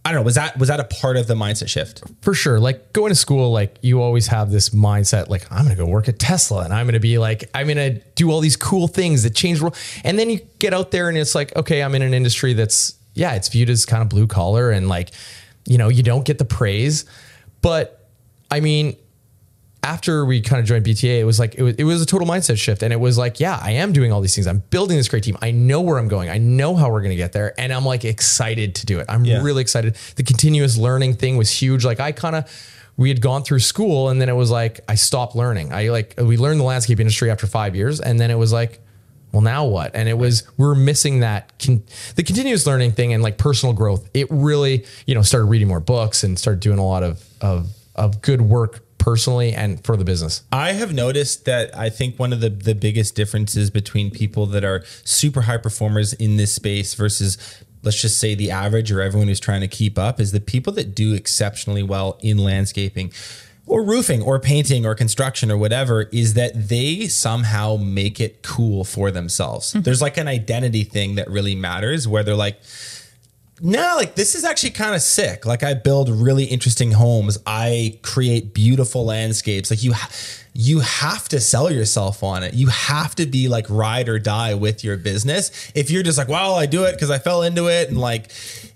[0.04, 2.02] I don't know, was that, was that a part of the mindset shift?
[2.20, 2.60] For sure.
[2.60, 5.88] Like going to school, like you always have this mindset, like I'm going to go
[5.88, 8.56] work at Tesla and I'm going to be like, I'm going to do all these
[8.56, 9.58] cool things that change.
[9.58, 9.78] the world.
[10.04, 12.94] And then you get out there and it's like, okay, I'm in an industry that's,
[13.14, 15.10] yeah, it's viewed as kind of blue collar and like,
[15.66, 17.06] you know, you don't get the praise.
[17.62, 18.06] But
[18.50, 18.96] I mean,
[19.82, 22.26] after we kind of joined BTA, it was like it was, it was a total
[22.26, 24.46] mindset shift, and it was like, yeah, I am doing all these things.
[24.46, 25.38] I'm building this great team.
[25.40, 26.28] I know where I'm going.
[26.28, 29.06] I know how we're going to get there, and I'm like excited to do it.
[29.08, 29.42] I'm Yeah.
[29.42, 29.94] really excited.
[30.16, 31.84] The continuous learning thing was huge.
[31.84, 32.44] Like I kind of
[32.98, 35.72] we had gone through school, and then it was like I stopped learning.
[35.72, 38.80] I like we learned the landscape industry after five years, and then it was like.
[39.32, 39.94] Well, now what?
[39.94, 41.84] And it was we were missing that con-
[42.16, 44.10] the continuous learning thing and like personal growth.
[44.12, 47.70] It really, you know, started reading more books and started doing a lot of of
[47.94, 50.44] of good work personally and for the business.
[50.52, 54.62] I have noticed that I think one of the, the biggest differences between people that
[54.62, 57.36] are super high performers in this space versus
[57.82, 60.72] let's just say the average or everyone who's trying to keep up is the people
[60.74, 63.10] that do exceptionally well in landscaping
[63.66, 68.84] or roofing or painting or construction or whatever is that they somehow make it cool
[68.84, 69.70] for themselves.
[69.70, 69.82] Mm-hmm.
[69.82, 72.60] There's like an identity thing that really matters where they're like,
[73.60, 75.44] no, like this is actually kind of sick.
[75.44, 77.38] Like I build really interesting homes.
[77.46, 79.70] I create beautiful landscapes.
[79.70, 80.10] Like you, ha-
[80.52, 82.54] you have to sell yourself on it.
[82.54, 85.70] You have to be like ride or die with your business.
[85.74, 88.32] If you're just like, well, I do it because I fell into it, and like,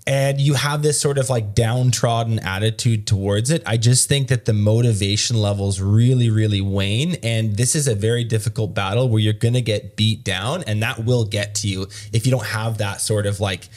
[0.07, 4.45] and you have this sort of like downtrodden attitude towards it, I just think that
[4.45, 7.17] the motivation levels really, really wane.
[7.23, 11.05] And this is a very difficult battle where you're gonna get beat down, and that
[11.05, 13.69] will get to you if you don't have that sort of like.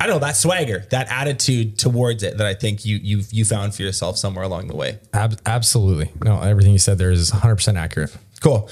[0.00, 3.44] I don't know that swagger, that attitude towards it that I think you you you
[3.44, 4.98] found for yourself somewhere along the way.
[5.12, 6.10] Ab- absolutely.
[6.24, 8.16] No, everything you said there is 100% accurate.
[8.40, 8.68] Cool.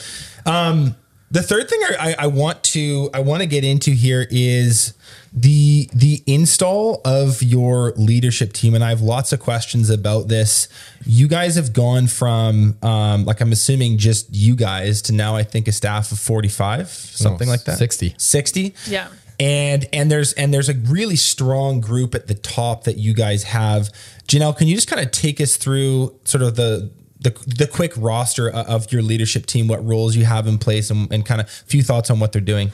[0.46, 0.96] Um,
[1.30, 4.94] The third thing I, I want to I want to get into here is
[5.34, 10.68] the the install of your leadership team, and I have lots of questions about this.
[11.04, 15.42] You guys have gone from um, like I'm assuming just you guys to now I
[15.42, 17.76] think a staff of 45, something No, like that.
[17.76, 18.14] 60.
[18.16, 19.08] 60 Yeah.
[19.40, 23.44] And and there's and there's a really strong group at the top that you guys
[23.44, 23.90] have
[24.26, 27.92] janelle can you just kind of take us through sort of the the, the quick
[27.96, 31.46] roster of your leadership team what roles you have in place and, and kind of
[31.46, 32.72] a few thoughts on what they're doing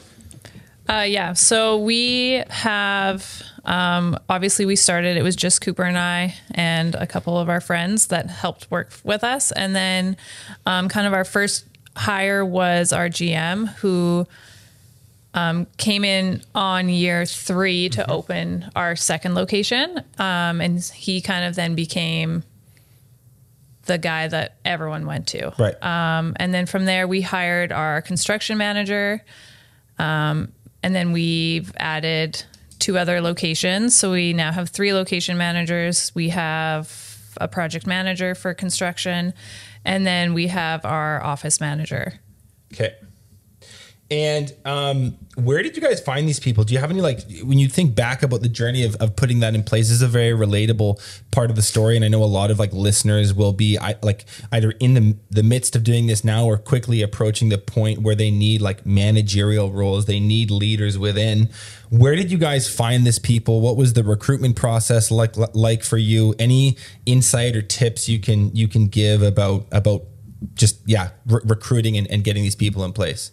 [0.87, 1.33] Uh, yeah.
[1.33, 7.07] So we have, um, obviously, we started, it was just Cooper and I and a
[7.07, 9.51] couple of our friends that helped work with us.
[9.51, 10.15] And then,
[10.67, 14.27] um, kind of our first hire was our GM who
[15.35, 20.01] um, came in on year three to open our second location.
[20.17, 22.43] Um, and he kind of then became
[23.85, 25.53] the guy that everyone went to.
[25.59, 29.23] right Um, and then from there, we hired our construction manager.
[29.99, 32.41] Um, and then we've added
[32.79, 33.93] two other locations.
[33.95, 36.13] So we now have three location managers.
[36.15, 39.33] We have a project manager for construction.
[39.83, 42.13] And then we have our office manager.
[42.73, 42.95] okay
[44.11, 46.63] and um, where did you guys find these people?
[46.63, 49.39] Do you have any like when you think back about the journey of, of putting
[49.39, 49.87] that in place?
[49.87, 52.59] This is a very relatable part of the story, and I know a lot of
[52.59, 56.45] like listeners will be I, like either in the the midst of doing this now
[56.45, 60.05] or quickly approaching the point where they need like managerial roles.
[60.05, 61.49] They need leaders within.
[61.89, 63.59] Where did you guys find this people?
[63.59, 66.35] What was the recruitment process like like for you?
[66.37, 70.03] Any insight or tips you can you can give about about
[70.53, 73.31] just yeah re- recruiting and, and getting these people in place?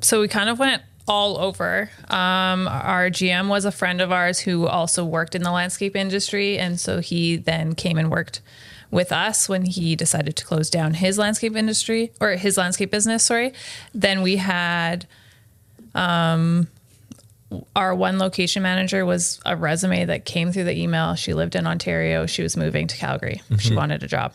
[0.00, 1.90] So we kind of went all over.
[2.08, 6.58] Um, our GM was a friend of ours who also worked in the landscape industry,
[6.58, 8.40] and so he then came and worked
[8.90, 13.24] with us when he decided to close down his landscape industry or his landscape business.
[13.24, 13.52] Sorry.
[13.94, 15.06] Then we had.
[15.94, 16.68] Um,
[17.74, 21.14] our one location manager was a resume that came through the email.
[21.14, 22.26] She lived in Ontario.
[22.26, 23.40] She was moving to Calgary.
[23.58, 24.34] She wanted a job.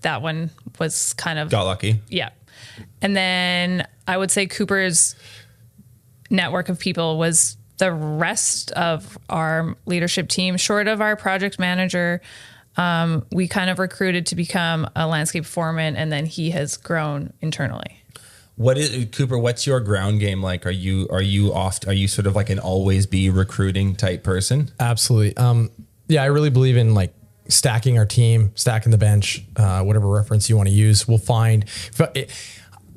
[0.00, 2.00] That one was kind of Got lucky.
[2.08, 2.30] yeah.
[3.02, 5.14] And then I would say Cooper's
[6.30, 12.20] network of people was the rest of our leadership team, short of our project manager.
[12.76, 17.32] Um, we kind of recruited to become a landscape foreman, and then he has grown
[17.40, 18.02] internally.
[18.56, 19.38] What is Cooper?
[19.38, 20.66] What's your ground game like?
[20.66, 21.86] Are you are you oft?
[21.86, 24.70] Are you sort of like an always be recruiting type person?
[24.80, 25.36] Absolutely.
[25.36, 25.70] Um,
[26.08, 27.14] yeah, I really believe in like
[27.48, 31.08] stacking our team, stacking the bench, uh, whatever reference you want to use.
[31.08, 31.64] We'll find.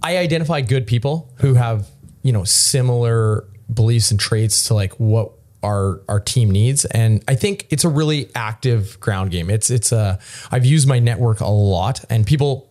[0.03, 1.87] I identify good people who have
[2.23, 5.31] you know similar beliefs and traits to like what
[5.63, 9.49] our our team needs, and I think it's a really active ground game.
[9.49, 10.19] It's it's a
[10.51, 12.70] I've used my network a lot, and people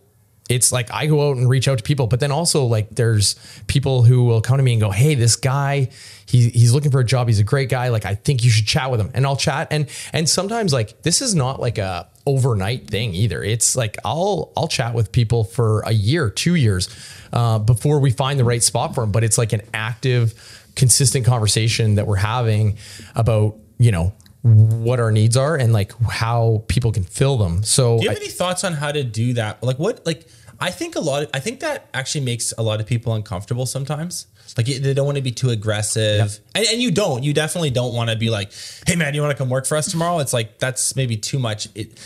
[0.51, 3.35] it's like I go out and reach out to people, but then also like there's
[3.67, 5.89] people who will come to me and go, "Hey, this guy,
[6.25, 7.27] he, he's looking for a job.
[7.27, 7.87] He's a great guy.
[7.87, 11.01] Like I think you should chat with him." And I'll chat, and and sometimes like
[11.03, 13.41] this is not like a overnight thing either.
[13.43, 16.89] It's like I'll I'll chat with people for a year, two years,
[17.31, 19.11] uh, before we find the right spot for them.
[19.13, 20.33] But it's like an active,
[20.75, 22.77] consistent conversation that we're having
[23.15, 27.61] about you know what our needs are and like how people can fill them.
[27.63, 29.61] So Do you I- have any thoughts on how to do that?
[29.63, 30.03] Like what?
[30.05, 30.27] Like
[30.61, 31.23] I think a lot.
[31.23, 34.27] Of, I think that actually makes a lot of people uncomfortable sometimes.
[34.57, 37.23] Like they don't want to be too aggressive, and, and you don't.
[37.23, 38.51] You definitely don't want to be like,
[38.85, 41.39] "Hey man, you want to come work for us tomorrow?" It's like that's maybe too
[41.39, 41.67] much.
[41.73, 41.97] It,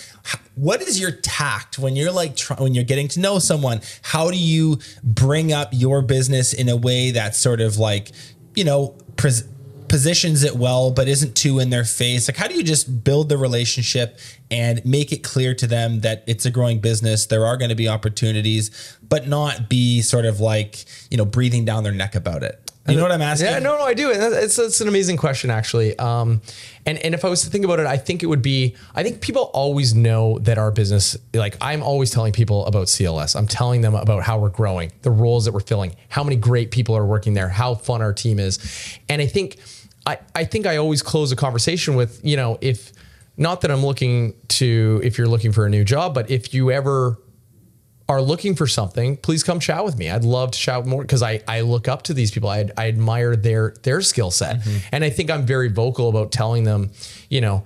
[0.56, 3.82] what is your tact when you're like try, when you're getting to know someone?
[4.04, 8.12] How do you bring up your business in a way that's sort of like,
[8.54, 9.48] you know, pres-
[9.96, 13.30] positions it well but isn't too in their face like how do you just build
[13.30, 14.20] the relationship
[14.52, 17.76] and make it clear to them that it's a growing business there are going to
[17.76, 22.44] be opportunities but not be sort of like you know breathing down their neck about
[22.44, 24.12] it you know what i'm asking Yeah, no, no, I do.
[24.12, 25.98] It's, it's an amazing question, actually.
[25.98, 26.44] Um,
[26.86, 29.02] and, and if I was to think about it, I think it would be, I
[29.02, 33.36] think people always know that our business, like I'm always telling people about CLS.
[33.36, 36.70] I'm telling them about how we're growing, the roles that we're filling, how many great
[36.70, 38.60] people are working there, how fun our team is.
[39.10, 39.58] And I think,
[40.06, 42.92] I, I think I always close a conversation with, you know, if,
[43.38, 46.72] not that I'm looking to, if you're looking for a new job, but if you
[46.72, 47.18] ever
[48.08, 50.10] are looking for something, please come chat with me.
[50.12, 52.50] I'd love to chat more because I, I look up to these people.
[52.50, 56.66] I, I admire their their skill set, and I think I'm very vocal about telling
[56.66, 56.92] them,
[57.30, 57.66] you know,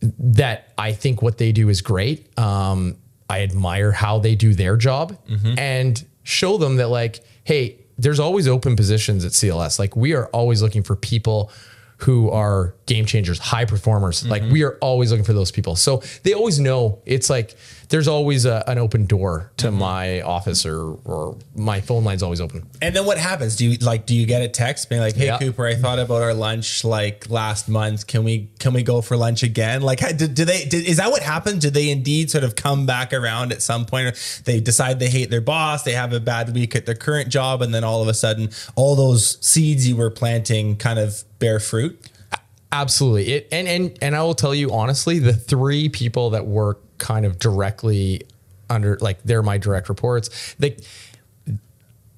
[0.00, 2.38] that I think what they do is great.
[2.38, 2.96] Um,
[3.28, 5.18] I admire how they do their job,
[5.58, 9.78] and show them that like, hey, there's always open positions at CLS.
[9.78, 11.50] Like we are always looking for people
[11.98, 14.26] who are game changers, high performers.
[14.26, 14.52] Like mm-hmm.
[14.52, 15.76] we are always looking for those people.
[15.76, 17.54] So they always know it's like
[17.94, 22.40] there's always a, an open door to my office or or my phone line's always
[22.40, 22.66] open.
[22.82, 23.54] And then what happens?
[23.54, 25.38] Do you like do you get a text being like, "Hey Yeah.
[25.38, 28.08] Cooper, I thought about our lunch like last month.
[28.08, 31.12] Can we can we go for lunch again?" Like do, do they did, is that
[31.12, 31.60] what happens?
[31.60, 35.08] Do they indeed sort of come back around at some point or they decide they
[35.08, 38.02] hate their boss, they have a bad week at their current job and then all
[38.02, 42.10] of a sudden all those seeds you were planting kind of bear fruit?
[42.72, 43.34] Absolutely.
[43.34, 47.26] It and and and I will tell you honestly, the three people that work kind
[47.26, 48.22] of directly
[48.70, 50.54] under like they're my direct reports.
[50.58, 50.76] They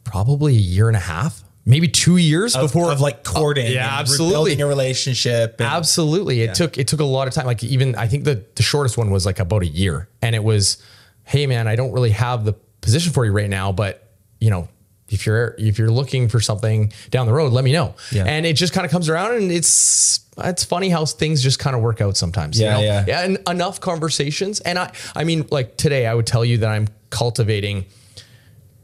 [0.04, 3.84] probably a year and a half, maybe two years Of, before of like courting, yeah,
[3.90, 4.32] and absolutely.
[4.34, 5.56] building a relationship.
[5.60, 6.42] and- Absolutely.
[6.42, 7.46] It took it took a lot of time.
[7.46, 10.08] Like even I think the the shortest one was like about a year.
[10.22, 10.82] And it was,
[11.24, 14.08] hey man, I don't really have the position for you right now, but
[14.40, 14.68] you know,
[15.08, 17.94] if you're if you're looking for something down the road, let me know.
[18.12, 18.24] Yeah.
[18.24, 21.74] And it just kind of comes around and it's it's funny how things just kind
[21.76, 22.58] of work out sometimes.
[22.60, 23.04] Yeah, you know?
[23.06, 23.20] yeah.
[23.22, 24.60] And enough conversations.
[24.60, 27.86] And I I mean, like today I would tell you that I'm cultivating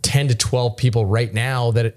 [0.03, 1.97] 10 to 12 people right now that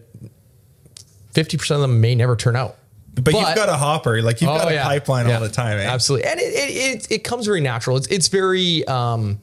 [1.34, 2.76] 50% of them may never turn out.
[3.14, 4.84] but, you've got a hopper, like you've got Oh, a yeah.
[4.84, 5.36] pipeline Yeah.
[5.36, 5.78] all the time.
[5.78, 5.84] Eh?
[5.86, 7.98] Absolutely, and it, it it it comes very natural.
[7.98, 8.86] It's it's very.
[8.88, 9.40] Um,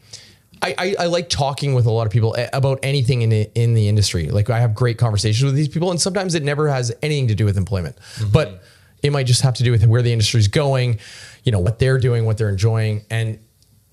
[0.62, 3.74] I, I, I like talking with a lot of people about anything in the, in
[3.74, 4.28] the industry.
[4.28, 7.34] Like I have great conversations with these people, and sometimes it never has anything to
[7.34, 8.30] do with employment, Mm-hmm.
[8.32, 8.62] but
[9.02, 11.00] it might just have to do with where the industry is going,
[11.42, 13.40] you know, what they're doing, what they're enjoying, and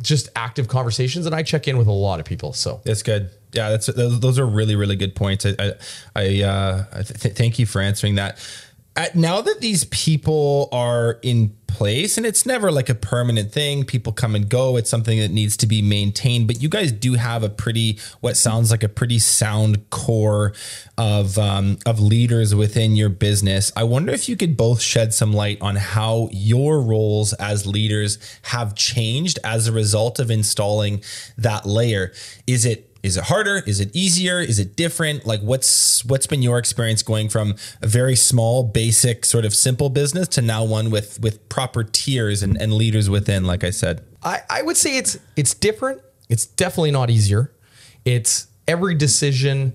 [0.04, 1.26] just active conversations.
[1.26, 2.54] And I check in with a lot of people.
[2.54, 3.32] So That's good.
[3.52, 5.44] Yeah, that's those, those are really really good points.
[5.48, 5.74] I I,
[6.16, 8.38] I, uh, th- thank you for answering that.
[9.14, 13.84] Now that these people are in place, and it's never like a permanent thing.
[13.84, 14.76] People come and go.
[14.76, 16.48] It's something that needs to be maintained.
[16.48, 20.54] But you guys do have a pretty, what sounds like a pretty sound core
[20.98, 23.72] of um, of leaders within your business.
[23.76, 28.18] I wonder if you could both shed some light on how your roles as leaders
[28.44, 31.02] have changed as a result of installing
[31.38, 32.12] that layer.
[32.48, 33.64] Is it is it harder?
[33.66, 34.40] Is it easier?
[34.40, 35.26] Is it different?
[35.26, 39.90] Like what's what's been your experience going from a very small, basic, sort of simple
[39.90, 44.04] business to now one with with proper tiers and, and leaders within, like I said.
[44.22, 46.02] I, I would say it's it's different.
[46.28, 47.54] It's definitely not easier.
[48.04, 49.74] It's every decision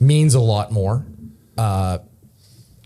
[0.00, 1.06] means a lot more.
[1.56, 1.98] Uh,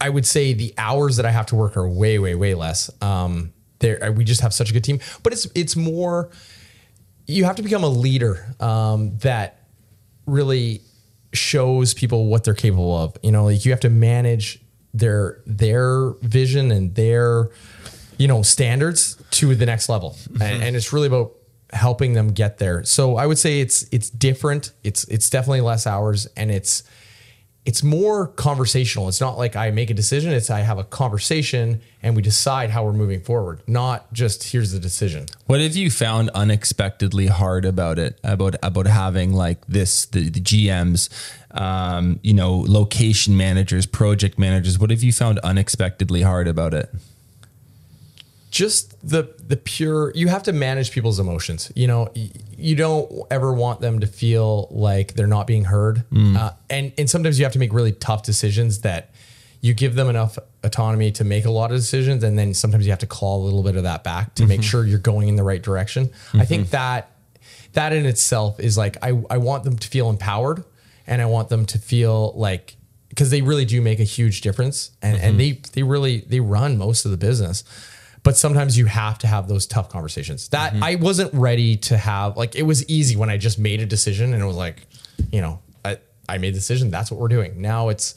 [0.01, 2.91] I would say the hours that I have to work are way, way, way less.
[3.01, 6.31] Um, there, we just have such a good team, but it's it's more.
[7.27, 9.67] You have to become a leader um, that
[10.27, 10.81] really
[11.33, 13.17] shows people what they're capable of.
[13.23, 14.61] You know, like you have to manage
[14.95, 17.51] their their vision and their
[18.19, 21.33] you know standards to the next level, and, and it's really about
[21.73, 22.85] helping them get there.
[22.85, 24.73] So I would say it's it's different.
[24.85, 26.83] It's it's definitely less hours, and it's
[27.65, 29.09] it's more conversational.
[29.09, 30.33] It's not like I make a decision.
[30.33, 33.63] It's I have a conversation and we decide how we're moving forward.
[33.69, 35.27] Not just here's the decision.
[35.47, 38.19] What have you found unexpectedly hard about it?
[38.25, 41.09] About about having like this the, the GMs,
[41.53, 44.79] um, you know, location managers, project managers.
[44.79, 46.93] What have you found unexpectedly hard about it?
[48.53, 51.73] Just the the pure you have to manage people's emotions.
[51.75, 56.05] You know you don't ever want them to feel like they're not being heard.
[56.13, 56.37] Mm.
[56.37, 59.11] Uh, and and sometimes you have to make really tough decisions that
[59.63, 62.91] you give them enough autonomy to make a lot of decisions and then sometimes you
[62.91, 64.69] have to claw a little bit of that back to make mm-hmm.
[64.69, 66.11] sure you're going in the right direction.
[66.35, 66.73] I think mm-hmm.
[66.73, 67.11] that
[67.73, 70.63] that in itself is like I, I want them to feel empowered
[71.07, 72.77] and i want them to feel like
[73.09, 75.39] because they really do make a huge difference and, and mm-hmm.
[75.39, 77.65] they they really they run most of the business
[78.23, 80.49] but sometimes you have to have those tough conversations.
[80.49, 83.87] That i wasn't ready to have like it was easy when i just made a
[83.87, 84.87] decision and it was like
[85.31, 86.91] you know i, I made the decision.
[86.91, 87.61] That's what we're doing.
[87.61, 88.15] Now it's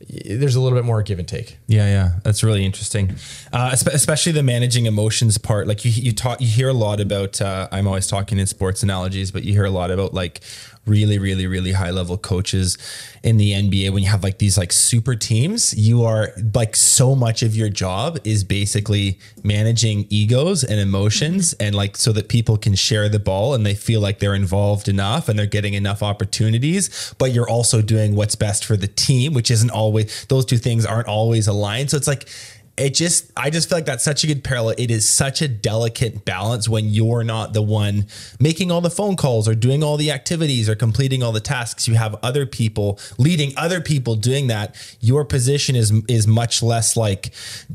[0.00, 1.58] there's a little bit more give and take.
[1.66, 3.16] Yeah, yeah, that's really interesting,
[3.52, 5.66] uh, especially the managing emotions part.
[5.66, 7.40] Like you, you talk, you hear a lot about.
[7.40, 10.40] Uh, I'm always talking in sports analogies, but you hear a lot about like
[10.88, 12.78] really, really, really high level coaches
[13.22, 13.92] in the NBA.
[13.92, 17.68] When you have like these like super teams, you are like so much of your
[17.68, 21.66] job is basically managing egos and emotions, mm-hmm.
[21.66, 24.88] and like so that people can share the ball and they feel like they're involved
[24.88, 27.14] enough and they're getting enough opportunities.
[27.18, 30.86] But you're also doing what's best for the team, which isn't always those two things
[30.86, 31.90] aren't always aligned.
[31.90, 32.28] So it's like
[32.78, 34.74] it just I just feel like that's such a good parallel.
[34.78, 38.06] It is such a delicate balance when you're not the one
[38.38, 41.88] making all the phone calls or doing all the activities or completing all the tasks.
[41.88, 44.76] You have other people leading other people doing that.
[45.00, 47.32] Your position is is much less like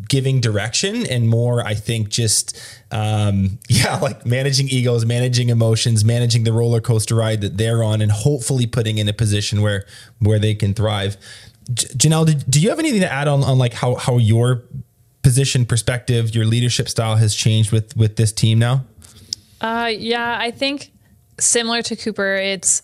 [0.07, 2.57] giving direction and more I think just
[2.91, 8.01] um yeah, like managing egos, managing emotions, managing the roller coaster ride that they're on
[8.01, 9.85] and hopefully putting in a position where
[10.19, 11.17] where they can thrive.
[11.71, 14.63] Janelle, do you have anything to add on on like how how your
[15.23, 18.85] position perspective, your leadership style has changed with with this team now?
[19.61, 20.91] Uh, yeah, I think
[21.39, 22.35] similar to Cooper.
[22.35, 22.83] It's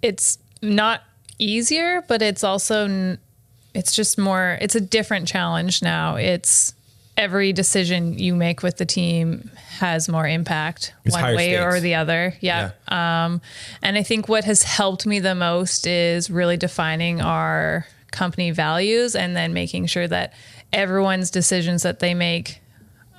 [0.00, 1.02] it's not
[1.38, 3.18] easier, but it's also
[3.74, 4.58] it's just more.
[4.60, 6.16] It's a different challenge now.
[6.16, 6.74] It's
[7.16, 11.96] every decision you make with the team has more impact It's one way or the
[11.96, 12.34] other.
[12.40, 12.70] Yeah.
[12.88, 13.42] Um,
[13.82, 19.14] and I think what has helped me the most is really defining our company values
[19.14, 20.32] and then making sure that
[20.72, 22.60] everyone's decisions that they make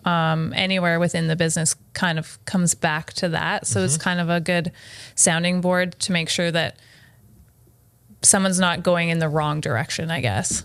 [0.06, 3.68] um, anywhere within the business kind of comes back to that.
[3.68, 4.72] So it's kind of a good
[5.16, 6.78] sounding board to make sure that
[8.22, 10.64] someone's not going in the wrong direction, I guess.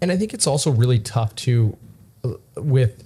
[0.00, 1.76] And I think it's also really tough to,
[2.24, 3.02] uh, with,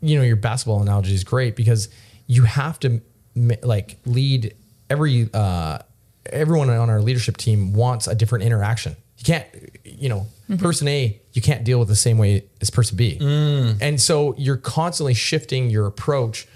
[0.00, 1.88] you know, your basketball analogy is great because
[2.26, 3.02] you have to
[3.62, 4.54] like lead
[4.88, 5.78] every, uh,
[6.26, 8.96] everyone on our leadership team wants a different interaction.
[9.18, 9.46] You can't,
[9.84, 10.62] you know, Mm-hmm.
[10.62, 13.18] person A, you can't deal with the same way as person B.
[13.18, 13.78] Mm.
[13.80, 16.46] And so you're constantly shifting your approach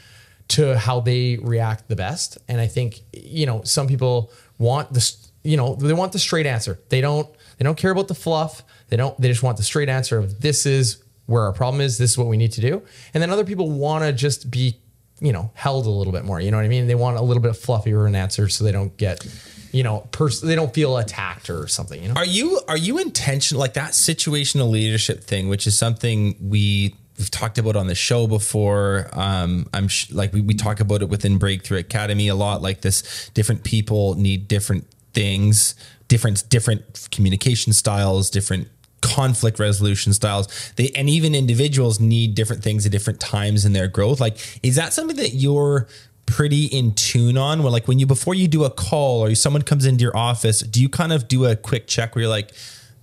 [0.48, 2.38] to how they react the best.
[2.48, 6.46] And I think, you know, some people want this, you know, they want the straight
[6.46, 6.78] answer.
[6.88, 8.62] They don't, they don't care about the fluff.
[8.88, 11.98] They don't, they just want the straight answer of this is where our problem is.
[11.98, 12.82] This is what we need to do.
[13.14, 14.80] And then other people want to just be,
[15.20, 16.40] you know, held a little bit more.
[16.40, 16.86] You know what I mean?
[16.86, 19.26] They want a little bit fluffier an answer so they don't get,
[19.72, 22.14] you know, pers- they don't feel attacked or something, you know?
[22.14, 27.30] Are you are you intentional like that situational leadership thing, which is something we we've
[27.30, 29.08] talked about on the show before.
[29.12, 32.62] Um, I'm sh- like we, we talk about it within Breakthrough Academy a lot.
[32.62, 35.74] Like this, different people need different things,
[36.06, 38.68] different different communication styles, different
[39.08, 40.72] conflict resolution styles.
[40.76, 44.20] They and even individuals need different things at different times in their growth.
[44.20, 45.88] Like, is that something that you're
[46.26, 49.62] pretty in tune on where like when you before you do a call or someone
[49.62, 52.50] comes into your office do you kind of do a quick check where you're like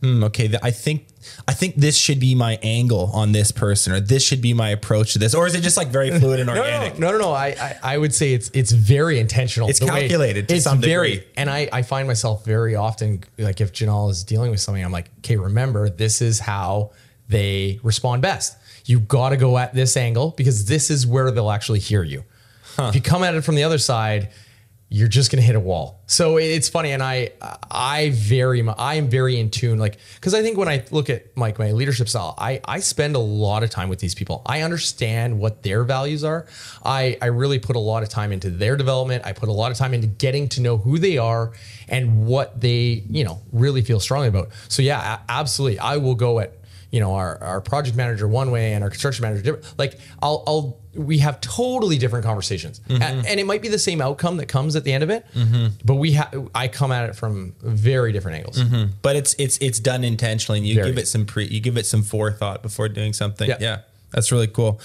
[0.04, 1.08] hmm, okay i think
[1.48, 4.70] i think this should be my angle on this person or this should be my
[4.70, 7.12] approach to this or is it just like very fluid and No, no, organic no,
[7.12, 7.32] no, no.
[7.32, 9.70] I, I, I would say it's it's very intentional.
[9.70, 11.28] It's way- calculated to it's some very, degree.
[11.38, 14.92] and I, I find myself very often like if Janelle is dealing with something, I'm
[14.92, 16.92] like, okay, remember this is how
[17.28, 18.58] they respond best.
[18.86, 22.24] You got to go at this angle because this is where they'll actually hear you.
[22.78, 24.30] If you come at it from the other side,
[24.88, 26.04] you're just gonna hit a wall.
[26.06, 27.32] So it's funny, and I
[27.72, 31.36] I very I am very in tune, like because I think when I look at
[31.36, 34.44] like my leadership style, I I spend a lot of time with these people.
[34.46, 36.46] I understand what their values are.
[36.84, 39.26] I I really put a lot of time into their development.
[39.26, 41.54] I put a lot of time into getting to know who they are
[41.88, 44.50] and what they you know really feel strongly about.
[44.68, 46.54] So yeah, absolutely, I will go at
[46.92, 50.44] you know our, our project manager one way and our construction manager different like i'll
[50.48, 52.80] i'll we have totally different conversations.
[52.88, 53.02] Mm-hmm.
[53.02, 55.26] A- and, it might be the same outcome that comes at the end of it
[55.84, 58.62] but we have i come at it from very different angles.
[59.02, 60.88] But it's it's it's done intentionally and you Very.
[60.92, 63.50] give it some pre you give it some forethought before doing something.
[63.50, 63.80] Yeah, Yeah.
[64.12, 64.80] that's really cool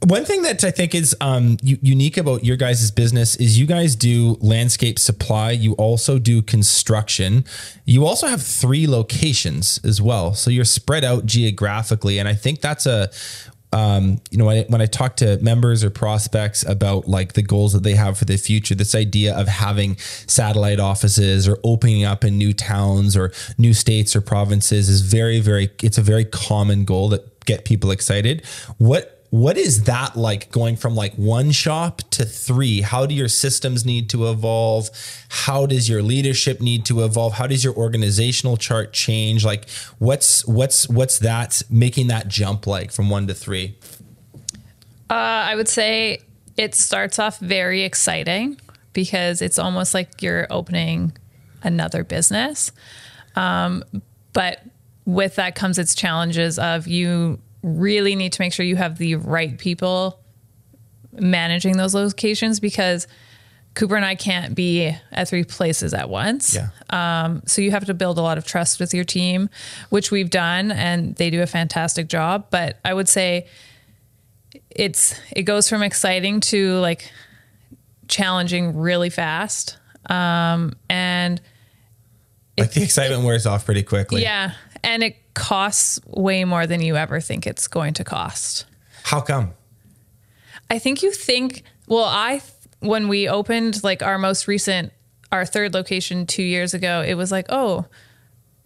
[0.00, 3.96] one thing that I think is um, unique about your guys' business is you guys
[3.96, 5.52] do landscape supply.
[5.52, 7.44] You also do construction.
[7.84, 12.18] You also have three locations as well, so you're spread out geographically.
[12.18, 13.10] And I think that's a
[13.72, 17.42] um, you know, when I, when I talk to members or prospects about like the
[17.42, 22.04] goals that they have for the future, this idea of having satellite offices or opening
[22.04, 26.24] up in new towns or new states or provinces is very, very, it's a very
[26.24, 28.44] common goal that get people excited.
[28.78, 32.80] What, what is that like going from like one shop to three?
[32.80, 34.90] How do your systems need to evolve?
[35.28, 37.34] How does your leadership need to evolve?
[37.34, 39.44] How does your organizational chart change?
[39.44, 39.68] Like
[39.98, 43.76] what's what's what's that making that jump like from one to three?
[45.08, 46.20] Uh, I would say
[46.56, 48.60] it starts off very exciting
[48.92, 51.16] because it's almost like you're opening
[51.62, 52.72] another business.
[53.34, 53.84] Um,
[54.32, 54.62] but
[55.04, 59.16] with that comes its challenges of you really need to make sure you have the
[59.16, 60.20] right people
[61.12, 63.06] managing those locations because
[63.74, 66.54] Cooper and I can't be at three places at once.
[66.54, 67.40] Yeah.
[67.46, 69.50] So you have to build a lot of trust with your team,
[69.90, 72.46] which we've done, and they do a fantastic job.
[72.50, 73.48] But I would say
[74.70, 77.10] it's it goes from exciting to like
[78.08, 79.76] challenging really fast.
[80.08, 81.40] Um, and
[82.58, 84.22] like the excitement wears off pretty quickly.
[84.22, 84.52] yeah,
[84.82, 88.64] and it costs way more than you ever think it's going to cost.
[89.04, 89.52] How come?
[90.68, 92.42] I think you think, well, I,
[92.80, 94.92] when we opened like our most recent,
[95.30, 97.84] our third location two years ago, it was like, oh,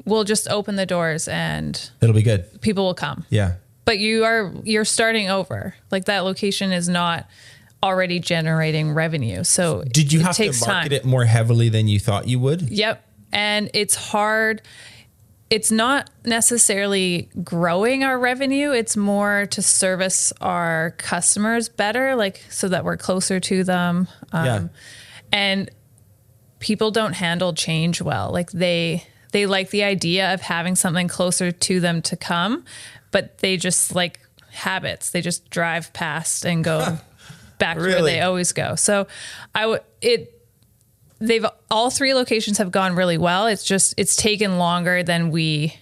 [0.07, 2.61] we'll just open the doors and It'll be good.
[2.63, 3.27] people will come.
[3.29, 3.57] Yeah.
[3.85, 5.75] But you are, you're starting over.
[5.91, 7.29] Like that location is not
[7.83, 9.43] already generating revenue.
[9.43, 10.93] So Did you have to market time.
[10.93, 12.63] it more heavily than you thought you would?
[12.63, 13.05] Yep.
[13.33, 14.63] And it's hard.
[15.51, 18.71] It's not necessarily growing our revenue.
[18.71, 24.07] It's more to service our customers better, like so that we're closer to them.
[24.33, 24.69] Um, Yeah.
[25.33, 25.71] and
[26.61, 28.31] people don't handle change well.
[28.31, 32.65] Like they they like the idea of having something closer to them to come,
[33.11, 34.21] but they just like
[34.53, 35.11] habits.
[35.11, 36.99] They just drive past and go
[37.59, 38.75] back to where they always go.
[38.77, 39.07] So
[39.55, 40.40] I would it
[41.21, 43.47] they've all three locations have gone really well.
[43.47, 45.77] It's just it's taken longer than we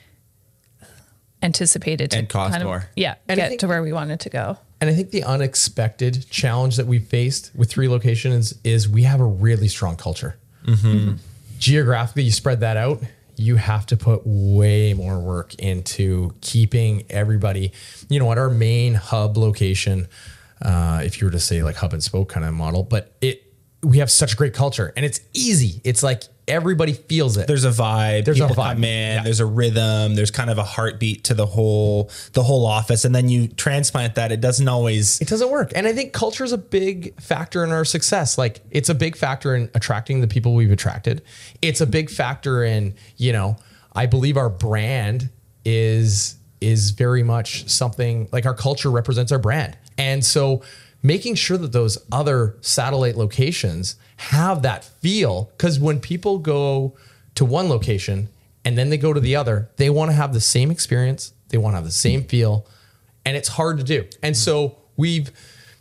[1.42, 2.88] anticipated to And cost kind of- more.
[2.96, 4.58] Yeah, And get think- to where we wanted to go.
[4.80, 9.20] And I think the unexpected challenge that we faced with three locations is we have
[9.20, 10.36] a really strong culture.
[11.58, 13.02] Geographically, you spread that out,
[13.36, 17.72] you have to put way more work into keeping everybody,
[18.08, 20.06] you know, at our main hub location.
[20.62, 23.47] Uh, if you were to say like hub and spoke kind of model, but it
[23.82, 25.80] we have such a great culture and it's easy.
[25.84, 27.46] It's like everybody feels it.
[27.46, 28.24] there's a vibe.
[28.24, 28.54] There's a vibe.
[28.54, 29.16] come in.
[29.16, 29.22] Yeah.
[29.22, 30.14] There's a rhythm.
[30.14, 34.16] There's kind of a heartbeat to the whole the whole office, and then you transplant
[34.16, 34.32] that.
[34.32, 35.20] It doesn't always.
[35.20, 35.72] it doesn't work.
[35.76, 38.38] And I think culture is a big factor in our success.
[38.38, 41.22] Like it's a big factor in attracting the people we've attracted.
[41.62, 43.56] It's a big factor in, you know,
[43.94, 45.30] I believe our brand
[45.64, 49.76] is is very much something like our culture represents our brand.
[49.96, 50.62] And so
[51.02, 56.94] making sure that those other satellite locations have that feel cuz when people go
[57.34, 58.28] to one location
[58.64, 61.58] and then they go to the other, they want to have the same experience, they
[61.58, 62.66] want to have the same feel
[63.28, 64.06] and it's hard to do.
[64.22, 65.30] And so we've,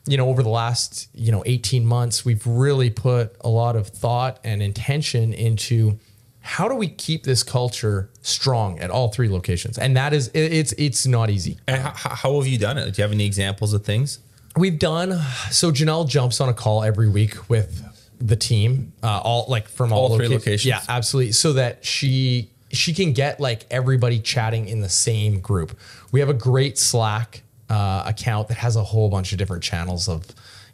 [0.05, 3.87] you know, over the last, you know, 18 months, we've really put a lot of
[3.87, 5.97] thought and intention into
[6.41, 9.77] how do we keep this culture strong at all three locations?
[9.77, 11.57] And that is it's it's not easy.
[11.67, 12.93] And how, how have you done it?
[12.93, 14.19] Do you have any examples of things?
[14.57, 15.19] We've done
[15.51, 17.83] so Janelle jumps on a call every week with
[18.19, 20.65] the team, uh, all like from all, All three loca- locations?
[20.65, 21.31] Yeah, absolutely.
[21.33, 25.77] So that she she can get like everybody chatting in the same group.
[26.11, 30.09] We have a great Slack uh, account that has a whole bunch of different channels
[30.09, 30.25] of,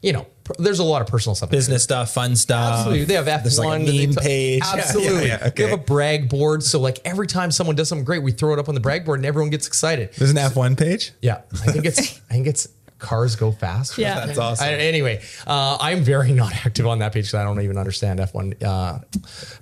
[0.01, 1.49] you know, pr- there's a lot of personal stuff.
[1.49, 2.79] Business stuff, fun stuff.
[2.79, 3.05] Absolutely.
[3.05, 3.43] They have F1.
[3.43, 4.61] There's like meme t- page.
[4.63, 5.27] Yeah, yeah, Absolutely.
[5.27, 6.63] yeah, They have a brag board.
[6.63, 9.05] So like every time someone does something great, we throw it up on the brag
[9.05, 10.11] board and everyone gets excited.
[10.17, 11.11] There's an F1 page.
[11.21, 11.41] Yeah.
[11.51, 12.67] I think it's I think it's
[13.03, 13.97] cars go fast.
[13.99, 14.25] Yeah.
[14.25, 14.67] That's awesome.
[14.67, 18.19] I- anyway, uh, I'm very not active on that page because I don't even understand
[18.19, 18.63] F1.
[18.63, 18.99] Uh,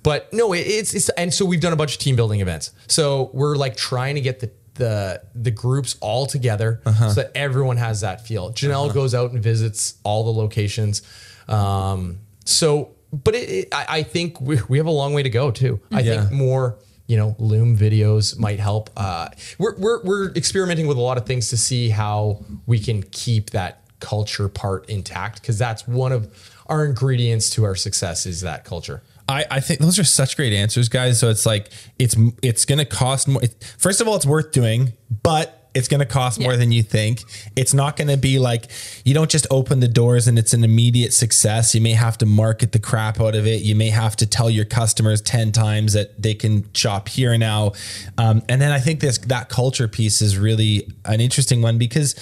[0.04, 2.72] but no, it, it's, it's and so we've done a bunch of team building events.
[2.88, 7.76] So we're like trying to get the the the groups all together so that everyone
[7.76, 8.52] has that feel.
[8.54, 11.02] Janelle goes out and visits all the locations.
[11.50, 15.30] Um, so, but it, it, I, I think we, we have a long way to
[15.30, 15.82] go too.
[15.92, 16.22] I Yeah.
[16.22, 16.78] think more
[17.12, 19.28] you know loom videos might help uh,
[19.60, 23.50] we're, we're, we're experimenting with a lot of things to see how we can keep
[23.50, 26.34] that culture part intact because that's one of
[26.68, 30.52] our ingredients to our success is that culture I, I think those are such great
[30.52, 31.18] answers, guys.
[31.18, 33.42] So it's like it's it's to cost more.
[33.78, 34.92] First of all, it's worth doing,
[35.24, 37.24] but it's going to cost more than you think.
[37.56, 38.70] It's not going to be like
[39.06, 41.74] you don't just open the doors and it's an immediate success.
[41.74, 43.62] You may have to market the crap out of it.
[43.62, 47.72] You may have to tell your customers ten times that they can shop here now.
[48.18, 52.16] Um, and then I think this that culture piece is really an interesting one because.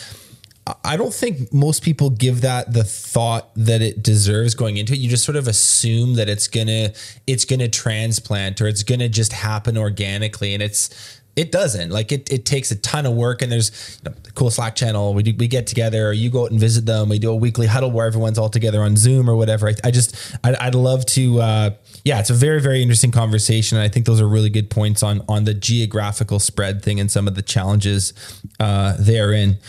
[0.84, 5.00] I don't think most people give that the thought that it deserves going into it.
[5.00, 6.92] You just sort of assume that it's gonna
[7.26, 11.90] it's gonna transplant or it's gonna just happen organically, and it's it doesn't.
[11.90, 14.76] Like it, it takes a ton of work, and there's you know, a cool Slack
[14.76, 15.14] channel.
[15.14, 17.08] We do, we get together, or you go out and visit them.
[17.08, 19.70] We do a weekly huddle where everyone's all together on Zoom or whatever.
[19.70, 21.40] I, I just I'd, I'd love to.
[21.40, 21.70] Uh,
[22.04, 25.02] yeah, it's a very very interesting conversation, and I think those are really good points
[25.02, 28.14] on on the geographical spread thing and some of the challenges
[28.60, 29.60] uh, therein.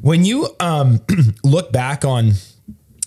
[0.00, 1.00] When you um,
[1.44, 2.32] look back on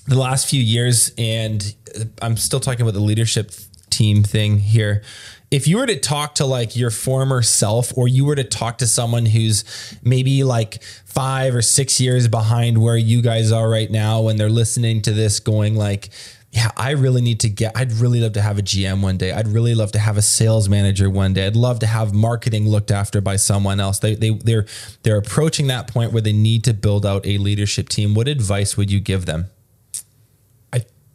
[0.07, 1.75] the last few years, and
[2.21, 3.51] I'm still talking about the leadership
[3.89, 5.01] team thing here.
[5.49, 8.79] If you were to talk to like your former self, or you were to talk
[8.79, 9.63] to someone who's
[10.03, 14.49] maybe like five or six years behind where you guys are right now, when they're
[14.49, 16.09] listening to this, going like,
[16.51, 19.31] yeah, I really need to get, I'd really love to have a GM one day.
[19.31, 21.45] I'd really love to have a sales manager one day.
[21.45, 23.99] I'd love to have marketing looked after by someone else.
[23.99, 24.65] They, they, they're,
[25.03, 28.15] they're approaching that point where they need to build out a leadership team.
[28.15, 29.49] What advice would you give them?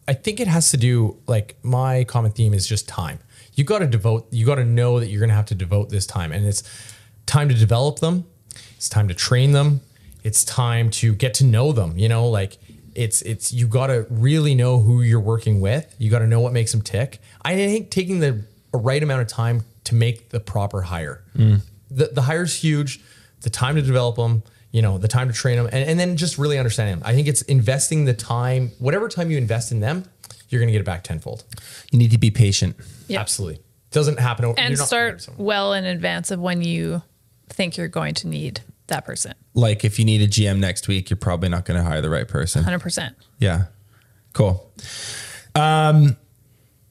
[0.08, 3.18] I, think it has to do like my common theme is just time.
[3.54, 5.90] You got to devote, you got to know that you're going to have to devote
[5.90, 6.62] this time and it's
[7.26, 8.24] time to develop them.
[8.76, 9.80] It's time to train them.
[10.24, 12.58] It's time to get to know them, you know, like
[12.94, 15.94] it's, it's, you got to really know who you're working with.
[15.98, 17.18] You got to know what makes them tick.
[17.42, 21.24] I think taking the right amount of time to make the proper hire.
[21.36, 21.62] Mm.
[21.90, 23.00] The, the hire's huge,
[23.40, 24.42] the time to develop them,
[24.72, 27.02] you know, the time to train them, and, and then just really understanding them.
[27.06, 30.04] I think it's investing the time, whatever time you invest in them,
[30.48, 31.44] you're going to get it back tenfold.
[31.90, 32.76] You need to be patient.
[33.08, 33.20] Yep.
[33.20, 33.60] Absolutely.
[33.90, 34.44] Doesn't happen.
[34.46, 37.02] over- and you're not- start well in advance of when you
[37.48, 39.34] think you're going to need that person.
[39.54, 42.10] Like if you need a GM next week, you're probably not going to hire the
[42.10, 42.64] right person.
[42.64, 43.14] 100%.
[43.38, 43.66] Yeah.
[44.32, 44.70] Cool.
[45.54, 46.16] Um,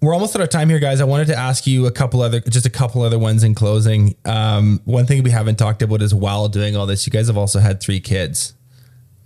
[0.02, 1.00] we're almost out of time here, guys.
[1.00, 4.16] I wanted to ask you a couple other, just a couple other ones in closing.
[4.26, 7.38] Um, one thing we haven't talked about is while doing all this, you guys have
[7.38, 8.54] also had three kids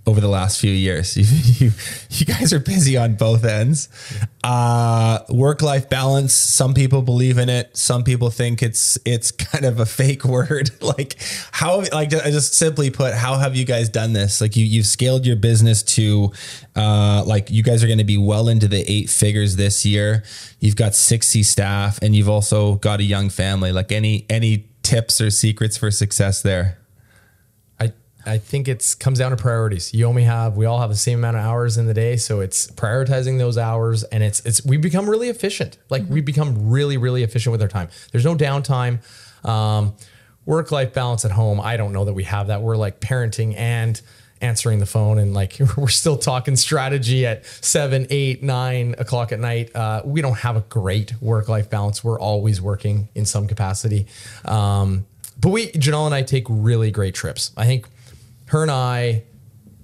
[0.07, 1.17] over the last few years.
[1.25, 1.71] You, you,
[2.09, 3.89] you guys are busy on both ends.
[4.43, 6.33] Uh, work life balance.
[6.33, 7.75] Some people believe in it.
[7.75, 10.69] Some people think it's it's kind of a fake word.
[10.81, 11.17] like
[11.51, 14.41] how like I just simply put, how have you guys done this?
[14.41, 16.31] Like you you've scaled your business to
[16.75, 20.23] uh, like you guys are going to be well into the eight figures this year.
[20.59, 23.71] You've got sixty staff, and you've also got a young family.
[23.71, 26.77] Like any any tips or secrets for success there?
[28.25, 29.93] I think it's comes down to priorities.
[29.93, 32.39] You only have we all have the same amount of hours in the day, so
[32.39, 35.77] it's prioritizing those hours and it's it's we become really efficient.
[35.89, 36.13] Like mm-hmm.
[36.13, 37.89] we become really really efficient with our time.
[38.11, 38.99] There's no downtime.
[39.47, 39.93] Um,
[40.45, 41.59] work life balance at home.
[41.59, 42.61] I don't know that we have that.
[42.61, 43.99] We're like parenting and
[44.41, 49.39] answering the phone and like we're still talking strategy at seven, eight, nine o'clock at
[49.39, 49.75] night.
[49.75, 52.03] Uh, we don't have a great work life balance.
[52.03, 54.07] We're always working in some capacity.
[54.45, 55.05] Um,
[55.39, 57.51] but we, Janelle and I take really great trips.
[57.57, 57.87] I think
[58.47, 59.23] her and I,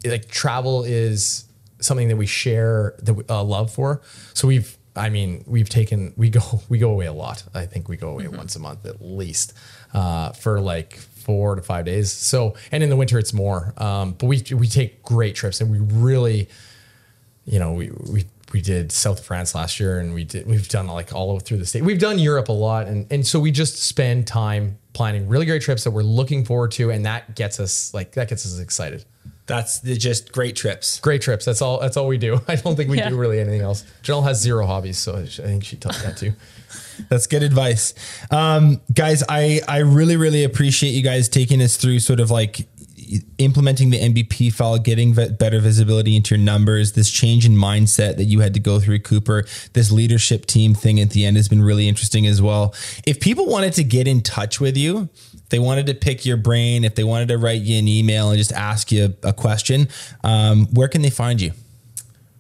[0.05, 1.45] like travel is
[1.79, 4.01] something that we share the uh, love for.
[4.33, 7.43] So we've, I mean, we've taken, we go, we go away a lot.
[7.53, 8.37] I think we go away mm-hmm.
[8.37, 9.53] once a month at least
[9.93, 12.11] uh, for like four to five days.
[12.11, 13.73] So, and in the winter it's more.
[13.77, 16.49] Um, but we we take great trips, and we really,
[17.45, 20.67] you know, we we we did South of France last year, and we did we've
[20.67, 21.83] done like all through the state.
[21.83, 25.61] We've done Europe a lot, and and so we just spend time planning really great
[25.61, 29.05] trips that we're looking forward to, and that gets us like that gets us excited.
[29.47, 30.99] That's just great trips.
[30.99, 31.45] Great trips.
[31.45, 31.79] That's all.
[31.79, 32.39] That's all we do.
[32.47, 33.09] I don't think we yeah.
[33.09, 33.83] do really anything else.
[34.03, 36.33] Janelle has zero hobbies, so I think she taught that too.
[37.09, 37.93] That's good advice,
[38.29, 39.23] um, guys.
[39.27, 42.67] I I really really appreciate you guys taking us through sort of like
[43.37, 48.25] implementing the MBP file, getting better visibility into your numbers, this change in mindset that
[48.25, 51.61] you had to go through, Cooper, this leadership team thing at the end has been
[51.61, 52.73] really interesting as well.
[53.05, 55.09] If people wanted to get in touch with you,
[55.49, 58.37] they wanted to pick your brain, if they wanted to write you an email and
[58.37, 59.87] just ask you a, question,
[60.23, 61.51] um, where can they find you?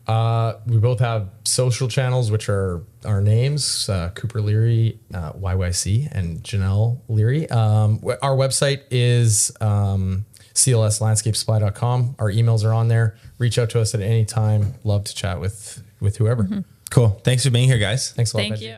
[0.07, 6.09] Uh, we both have social channels, which are our names uh, Cooper Leary, uh, YYC,
[6.11, 7.49] and Janelle Leary.
[7.49, 12.15] Um, our website is um, clslandscapesupply.com.
[12.19, 13.17] Our emails are on there.
[13.37, 14.75] Reach out to us at any time.
[14.83, 16.43] Love to chat with with whoever.
[16.43, 16.59] Mm-hmm.
[16.89, 17.09] Cool.
[17.23, 18.11] Thanks for being here, guys.
[18.11, 18.49] Thanks a lot.
[18.49, 18.77] Thank you.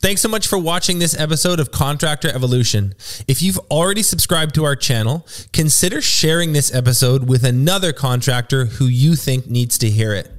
[0.00, 2.92] Thanks so much for watching this episode of Contractor Evolution.
[3.28, 8.86] If you've already subscribed to our channel, consider sharing this episode with another contractor who
[8.86, 10.32] you think needs to hear it.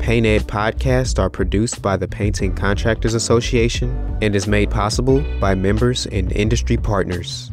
[0.00, 5.54] Paint Ed podcasts are produced by the Painting Contractors Association and is made possible by
[5.54, 7.52] members and industry partners.